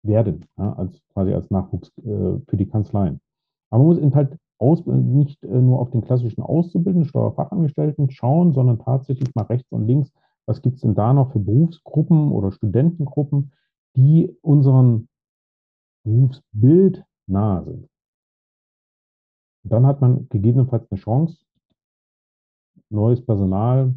werden, 0.03 0.45
ja, 0.57 0.73
als 0.73 1.01
quasi 1.13 1.33
als 1.33 1.49
Nachwuchs 1.49 1.89
äh, 1.97 2.39
für 2.47 2.57
die 2.57 2.67
Kanzleien. 2.67 3.19
Aber 3.71 3.79
man 3.83 3.87
muss 3.87 3.97
eben 3.97 4.13
halt 4.13 4.37
aus, 4.59 4.85
nicht 4.85 5.43
äh, 5.43 5.47
nur 5.47 5.79
auf 5.79 5.89
den 5.89 6.01
klassischen 6.01 6.43
Auszubildenden, 6.43 7.09
Steuerfachangestellten 7.09 8.11
schauen, 8.11 8.53
sondern 8.53 8.77
tatsächlich 8.77 9.33
mal 9.33 9.45
rechts 9.45 9.71
und 9.71 9.87
links, 9.87 10.11
was 10.45 10.61
gibt 10.61 10.75
es 10.75 10.81
denn 10.81 10.93
da 10.93 11.11
noch 11.11 11.31
für 11.31 11.39
Berufsgruppen 11.39 12.31
oder 12.31 12.51
Studentengruppen, 12.51 13.51
die 13.95 14.37
unseren 14.41 15.09
Berufsbild 16.03 17.03
nahe 17.25 17.63
sind. 17.63 17.89
Und 19.63 19.73
dann 19.73 19.87
hat 19.87 20.01
man 20.01 20.29
gegebenenfalls 20.29 20.89
eine 20.91 20.99
Chance, 20.99 21.43
neues 22.89 23.25
Personal 23.25 23.95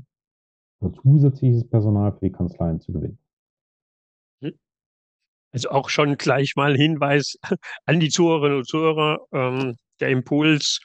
zusätzliches 1.03 1.69
Personal 1.69 2.13
für 2.13 2.27
die 2.27 2.33
Kanzleien 2.33 2.81
zu 2.81 2.93
gewinnen. 2.93 3.19
Also 5.53 5.71
auch 5.71 5.89
schon 5.89 6.17
gleich 6.17 6.55
mal 6.57 6.77
Hinweis 6.77 7.37
an 7.87 8.01
die 8.01 8.09
Zuhörerinnen 8.09 8.59
und 8.59 8.69
Zuhörer, 8.69 9.19
ähm, 9.33 9.77
der 9.99 10.11
Impuls, 10.11 10.81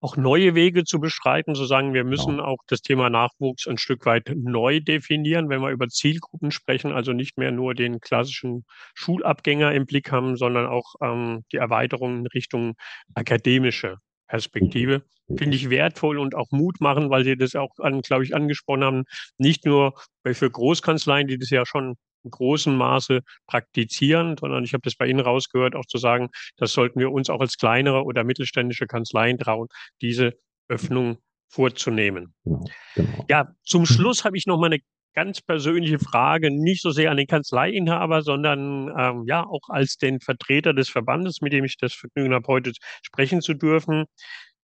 auch 0.00 0.16
neue 0.16 0.56
Wege 0.56 0.82
zu 0.82 0.98
beschreiten, 0.98 1.54
zu 1.54 1.64
sagen, 1.64 1.94
wir 1.94 2.02
müssen 2.02 2.38
genau. 2.38 2.44
auch 2.44 2.58
das 2.66 2.80
Thema 2.80 3.08
Nachwuchs 3.08 3.68
ein 3.68 3.78
Stück 3.78 4.04
weit 4.04 4.32
neu 4.34 4.80
definieren, 4.80 5.48
wenn 5.48 5.60
wir 5.60 5.70
über 5.70 5.88
Zielgruppen 5.88 6.50
sprechen, 6.50 6.90
also 6.92 7.12
nicht 7.12 7.38
mehr 7.38 7.52
nur 7.52 7.74
den 7.74 8.00
klassischen 8.00 8.64
Schulabgänger 8.94 9.72
im 9.72 9.86
Blick 9.86 10.10
haben, 10.10 10.36
sondern 10.36 10.66
auch 10.66 10.94
ähm, 11.00 11.44
die 11.52 11.58
Erweiterung 11.58 12.20
in 12.20 12.26
Richtung 12.26 12.74
akademische 13.14 13.98
Perspektive. 14.28 15.02
Finde 15.36 15.56
ich 15.56 15.70
wertvoll 15.70 16.18
und 16.18 16.34
auch 16.34 16.50
Mut 16.50 16.80
machen, 16.80 17.10
weil 17.10 17.24
Sie 17.24 17.36
das 17.36 17.54
auch, 17.54 17.74
glaube 18.02 18.24
ich, 18.24 18.34
angesprochen 18.34 18.84
haben. 18.84 19.04
Nicht 19.38 19.64
nur 19.64 19.94
für 20.24 20.50
Großkanzleien, 20.50 21.26
die 21.26 21.38
das 21.38 21.50
ja 21.50 21.64
schon 21.64 21.96
in 22.24 22.30
großem 22.30 22.74
Maße 22.74 23.20
praktizieren, 23.46 24.36
sondern 24.38 24.64
ich 24.64 24.74
habe 24.74 24.82
das 24.82 24.94
bei 24.94 25.06
Ihnen 25.06 25.20
rausgehört, 25.20 25.74
auch 25.74 25.86
zu 25.86 25.98
sagen, 25.98 26.28
das 26.56 26.72
sollten 26.72 27.00
wir 27.00 27.10
uns 27.10 27.30
auch 27.30 27.40
als 27.40 27.56
kleinere 27.56 28.04
oder 28.04 28.24
mittelständische 28.24 28.86
Kanzleien 28.86 29.38
trauen, 29.38 29.68
diese 30.00 30.34
Öffnung 30.68 31.18
vorzunehmen. 31.48 32.34
Genau, 32.44 32.64
genau. 32.94 33.26
Ja, 33.28 33.54
zum 33.64 33.86
Schluss 33.86 34.24
habe 34.24 34.36
ich 34.36 34.46
noch 34.46 34.58
mal 34.58 34.66
eine 34.66 34.78
ganz 35.14 35.40
persönliche 35.40 35.98
Frage, 35.98 36.50
nicht 36.50 36.82
so 36.82 36.90
sehr 36.90 37.10
an 37.10 37.16
den 37.16 37.26
Kanzleiinhaber, 37.26 38.22
sondern 38.22 38.88
ähm, 38.98 39.24
ja 39.26 39.44
auch 39.44 39.68
als 39.68 39.96
den 39.96 40.20
Vertreter 40.20 40.72
des 40.74 40.88
Verbandes, 40.88 41.40
mit 41.40 41.52
dem 41.52 41.64
ich 41.64 41.76
das 41.76 41.94
Vergnügen 41.94 42.34
habe, 42.34 42.46
heute 42.48 42.72
sprechen 43.02 43.42
zu 43.42 43.54
dürfen. 43.54 44.04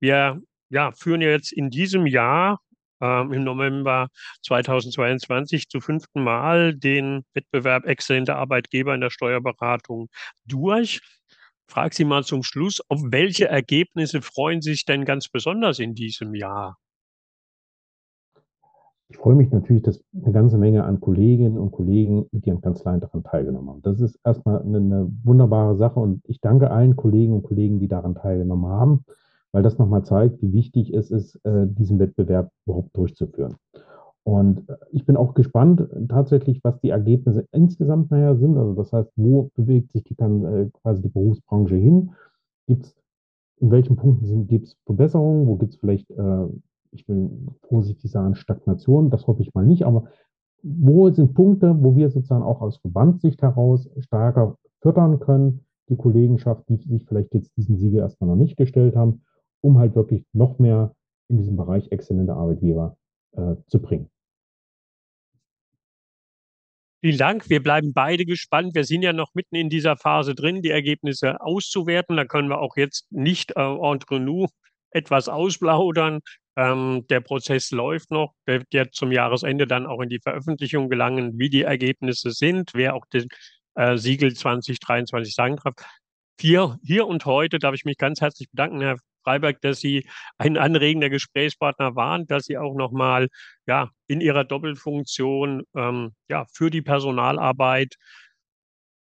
Wir 0.01 0.41
ja, 0.71 0.93
führen 0.93 1.21
jetzt 1.23 1.53
in 1.53 1.71
diesem 1.71 2.07
Jahr 2.07 2.59
ähm, 3.01 3.33
im 3.33 3.45
November 3.45 4.09
2022 4.45 5.69
zum 5.69 5.83
fünften 5.83 6.23
Mal 6.23 6.75
den 6.75 7.25
Wettbewerb 7.35 7.87
Exzellente 7.87 8.37
Arbeitgeber 8.37 8.95
in 8.95 9.01
der 9.01 9.11
Steuerberatung 9.11 10.09
durch. 10.45 11.01
Frag 11.69 11.95
Sie 11.95 12.05
mal 12.05 12.25
zum 12.25 12.43
Schluss, 12.43 12.81
auf 12.89 13.01
welche 13.11 13.47
Ergebnisse 13.49 14.23
freuen 14.23 14.63
Sie 14.63 14.73
sich 14.73 14.85
denn 14.85 15.05
ganz 15.05 15.29
besonders 15.29 15.79
in 15.79 15.95
diesem 15.95 16.35
Jahr? 16.35 16.79
Ich 19.11 19.17
freue 19.17 19.35
mich 19.35 19.51
natürlich, 19.51 19.83
dass 19.83 20.05
eine 20.15 20.33
ganze 20.33 20.59
Menge 20.59 20.85
an 20.85 21.01
Kolleginnen 21.01 21.59
und 21.59 21.73
Kollegen 21.73 22.27
mit 22.31 22.47
ihren 22.47 22.61
Kanzleien 22.61 23.01
daran 23.01 23.23
teilgenommen 23.23 23.71
haben. 23.71 23.83
Das 23.83 24.01
ist 24.01 24.19
erstmal 24.25 24.61
eine, 24.61 24.79
eine 24.79 25.13
wunderbare 25.25 25.77
Sache 25.77 25.99
und 25.99 26.23
ich 26.27 26.41
danke 26.41 26.71
allen 26.71 26.97
Kolleginnen 26.97 27.37
und 27.37 27.43
Kollegen, 27.43 27.81
die 27.81 27.89
daran 27.89 28.15
teilgenommen 28.15 28.71
haben 28.71 29.05
weil 29.53 29.63
das 29.63 29.79
nochmal 29.79 30.05
zeigt, 30.05 30.43
wie 30.43 30.53
wichtig 30.53 30.93
es 30.93 31.11
ist, 31.11 31.37
äh, 31.45 31.67
diesen 31.67 31.99
Wettbewerb 31.99 32.51
überhaupt 32.67 32.97
durchzuführen. 32.97 33.57
Und 34.25 34.69
äh, 34.69 34.77
ich 34.91 35.07
bin 35.07 35.17
auch 35.17 35.35
gespannt 35.35 35.87
tatsächlich, 36.09 36.63
was 36.63 36.81
die 36.81 36.91
Ergebnisse 36.91 37.47
insgesamt 37.53 38.11
nachher 38.11 38.37
sind. 38.37 38.57
Also 38.57 38.75
das 38.75 38.93
heißt, 38.93 39.11
wo 39.17 39.51
bewegt 39.55 39.93
sich 39.93 40.05
die, 40.05 40.15
äh, 40.19 40.71
quasi 40.83 41.03
die 41.03 41.09
Berufsbranche 41.09 41.77
hin? 41.77 42.11
Gibt 42.67 42.85
es, 42.85 42.97
in 43.61 43.71
welchen 43.71 43.97
Punkten 43.97 44.47
gibt 44.47 44.69
es 44.69 44.77
Verbesserungen? 44.85 45.47
Wo 45.47 45.57
gibt 45.57 45.73
es 45.73 45.81
vielleicht, 45.81 46.11
ich 46.93 47.09
will 47.09 47.31
vorsichtig 47.69 48.11
sagen, 48.11 48.35
Stagnation? 48.35 49.11
Das 49.11 49.27
hoffe 49.27 49.43
ich 49.43 49.55
mal 49.55 49.67
nicht. 49.67 49.85
Aber 49.85 50.09
wo 50.63 51.11
sind 51.11 51.35
Punkte, 51.35 51.77
wo 51.81 51.97
wir 51.97 52.11
sozusagen 52.11 52.43
auch 52.43 52.61
aus 52.61 52.79
Verbandssicht 52.79 53.43
heraus 53.43 53.89
stärker 53.99 54.57
fördern 54.81 55.21
können? 55.21 55.65
Die 55.89 55.97
Kollegenschaft, 55.97 56.69
die 56.69 56.77
sich 56.77 57.07
vielleicht 57.07 57.33
jetzt 57.35 57.57
diesen 57.57 57.79
Siegel 57.79 58.01
erstmal 58.01 58.29
noch 58.29 58.37
nicht 58.37 58.57
gestellt 58.57 58.95
haben 58.95 59.23
um 59.61 59.79
halt 59.79 59.95
wirklich 59.95 60.25
noch 60.33 60.59
mehr 60.59 60.95
in 61.29 61.39
diesem 61.39 61.57
Bereich 61.57 61.91
exzellente 61.91 62.35
Arbeitgeber 62.35 62.97
äh, 63.33 63.57
zu 63.67 63.81
bringen. 63.81 64.11
Vielen 67.01 67.19
Dank. 67.19 67.49
Wir 67.49 67.63
bleiben 67.63 67.93
beide 67.93 68.25
gespannt. 68.25 68.75
Wir 68.75 68.85
sind 68.85 69.03
ja 69.03 69.13
noch 69.13 69.33
mitten 69.35 69.55
in 69.55 69.69
dieser 69.69 69.97
Phase 69.97 70.35
drin, 70.35 70.63
die 70.63 70.71
Ergebnisse 70.71 71.41
auszuwerten. 71.41 72.17
Da 72.17 72.25
können 72.25 72.49
wir 72.49 72.59
auch 72.59 72.77
jetzt 72.77 73.07
nicht 73.11 73.53
äh, 73.57 73.61
entre 73.61 74.19
nous 74.19 74.51
etwas 74.91 75.29
ausplaudern. 75.29 76.21
Ähm, 76.59 77.07
der 77.09 77.21
Prozess 77.21 77.71
läuft 77.71 78.11
noch, 78.11 78.35
der 78.49 78.65
wird 78.73 78.93
zum 78.93 79.13
Jahresende 79.13 79.69
dann 79.69 79.87
auch 79.87 80.01
in 80.01 80.09
die 80.09 80.19
Veröffentlichung 80.19 80.89
gelangen, 80.89 81.39
wie 81.39 81.51
die 81.51 81.63
Ergebnisse 81.63 82.33
sind, 82.33 82.73
wer 82.75 82.97
auch 82.97 83.07
den 83.07 83.29
äh, 83.77 83.97
Siegel 83.97 84.35
2023 84.35 85.33
sagen 85.37 85.55
darf. 85.55 85.75
Hier, 86.41 86.77
hier 86.83 87.07
und 87.07 87.25
heute 87.27 87.61
darf 87.61 87.77
ich 87.77 87.85
mich 87.85 87.97
ganz 87.97 88.21
herzlich 88.21 88.51
bedanken, 88.51 88.81
Herr 88.81 88.97
Freiberg, 89.23 89.61
dass 89.61 89.79
Sie 89.79 90.09
ein 90.37 90.57
anregender 90.57 91.11
Gesprächspartner 91.11 91.95
waren, 91.95 92.27
dass 92.27 92.47
Sie 92.47 92.59
auch 92.59 92.75
nochmal 92.75 93.29
ja, 93.69 93.91
in 94.09 94.21
Ihrer 94.21 94.43
Doppelfunktion 94.43 95.63
ähm, 95.77 96.13
ja, 96.29 96.45
für 96.53 96.71
die 96.71 96.83
Personalarbeit 96.83 97.95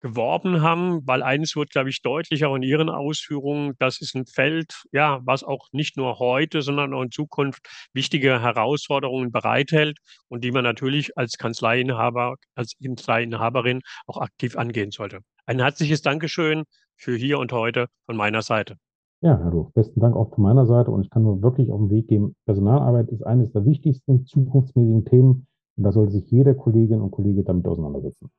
geworben 0.04 0.60
haben, 0.60 1.00
weil 1.06 1.22
eines 1.22 1.56
wird, 1.56 1.70
glaube 1.70 1.88
ich, 1.88 2.02
deutlich 2.02 2.44
auch 2.44 2.54
in 2.54 2.62
Ihren 2.62 2.90
Ausführungen, 2.90 3.72
das 3.78 4.02
ist 4.02 4.14
ein 4.14 4.26
Feld, 4.26 4.82
ja, 4.92 5.20
was 5.24 5.42
auch 5.42 5.68
nicht 5.72 5.96
nur 5.96 6.18
heute, 6.18 6.60
sondern 6.60 6.92
auch 6.92 7.00
in 7.00 7.10
Zukunft 7.10 7.66
wichtige 7.94 8.42
Herausforderungen 8.42 9.32
bereithält 9.32 9.96
und 10.28 10.44
die 10.44 10.52
man 10.52 10.62
natürlich 10.62 11.16
als 11.16 11.38
Kanzleiinhaber, 11.38 12.34
als 12.54 12.74
Kanzleiinhaberin 12.84 13.80
auch 14.06 14.18
aktiv 14.18 14.58
angehen 14.58 14.90
sollte. 14.90 15.20
Ein 15.46 15.58
herzliches 15.58 16.02
Dankeschön 16.02 16.64
für 16.96 17.16
hier 17.16 17.38
und 17.38 17.50
heute 17.52 17.86
von 18.04 18.16
meiner 18.16 18.42
Seite. 18.42 18.76
Ja, 19.22 19.36
Ruf, 19.36 19.72
besten 19.72 20.00
Dank 20.00 20.16
auch 20.16 20.34
von 20.34 20.44
meiner 20.44 20.66
Seite 20.66 20.90
und 20.90 21.04
ich 21.04 21.08
kann 21.08 21.22
nur 21.22 21.40
wirklich 21.40 21.70
auf 21.70 21.80
den 21.80 21.88
Weg 21.88 22.08
geben, 22.08 22.36
Personalarbeit 22.44 23.08
ist 23.08 23.22
eines 23.22 23.52
der 23.52 23.64
wichtigsten 23.64 24.26
zukunftsmäßigen 24.26 25.06
Themen 25.06 25.46
und 25.76 25.84
da 25.84 25.92
sollte 25.92 26.12
sich 26.12 26.30
jeder 26.30 26.54
Kollegin 26.54 27.00
und 27.00 27.10
Kollege 27.10 27.42
damit 27.42 27.66
auseinandersetzen. 27.66 28.30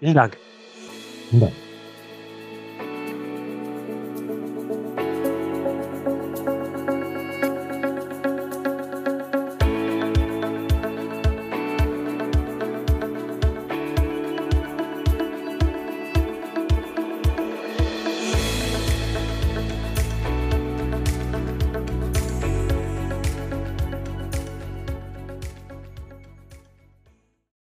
Vielen 0.00 0.14
Dank. 0.14 0.36
Vielen 1.30 1.40
Dank. 1.40 1.63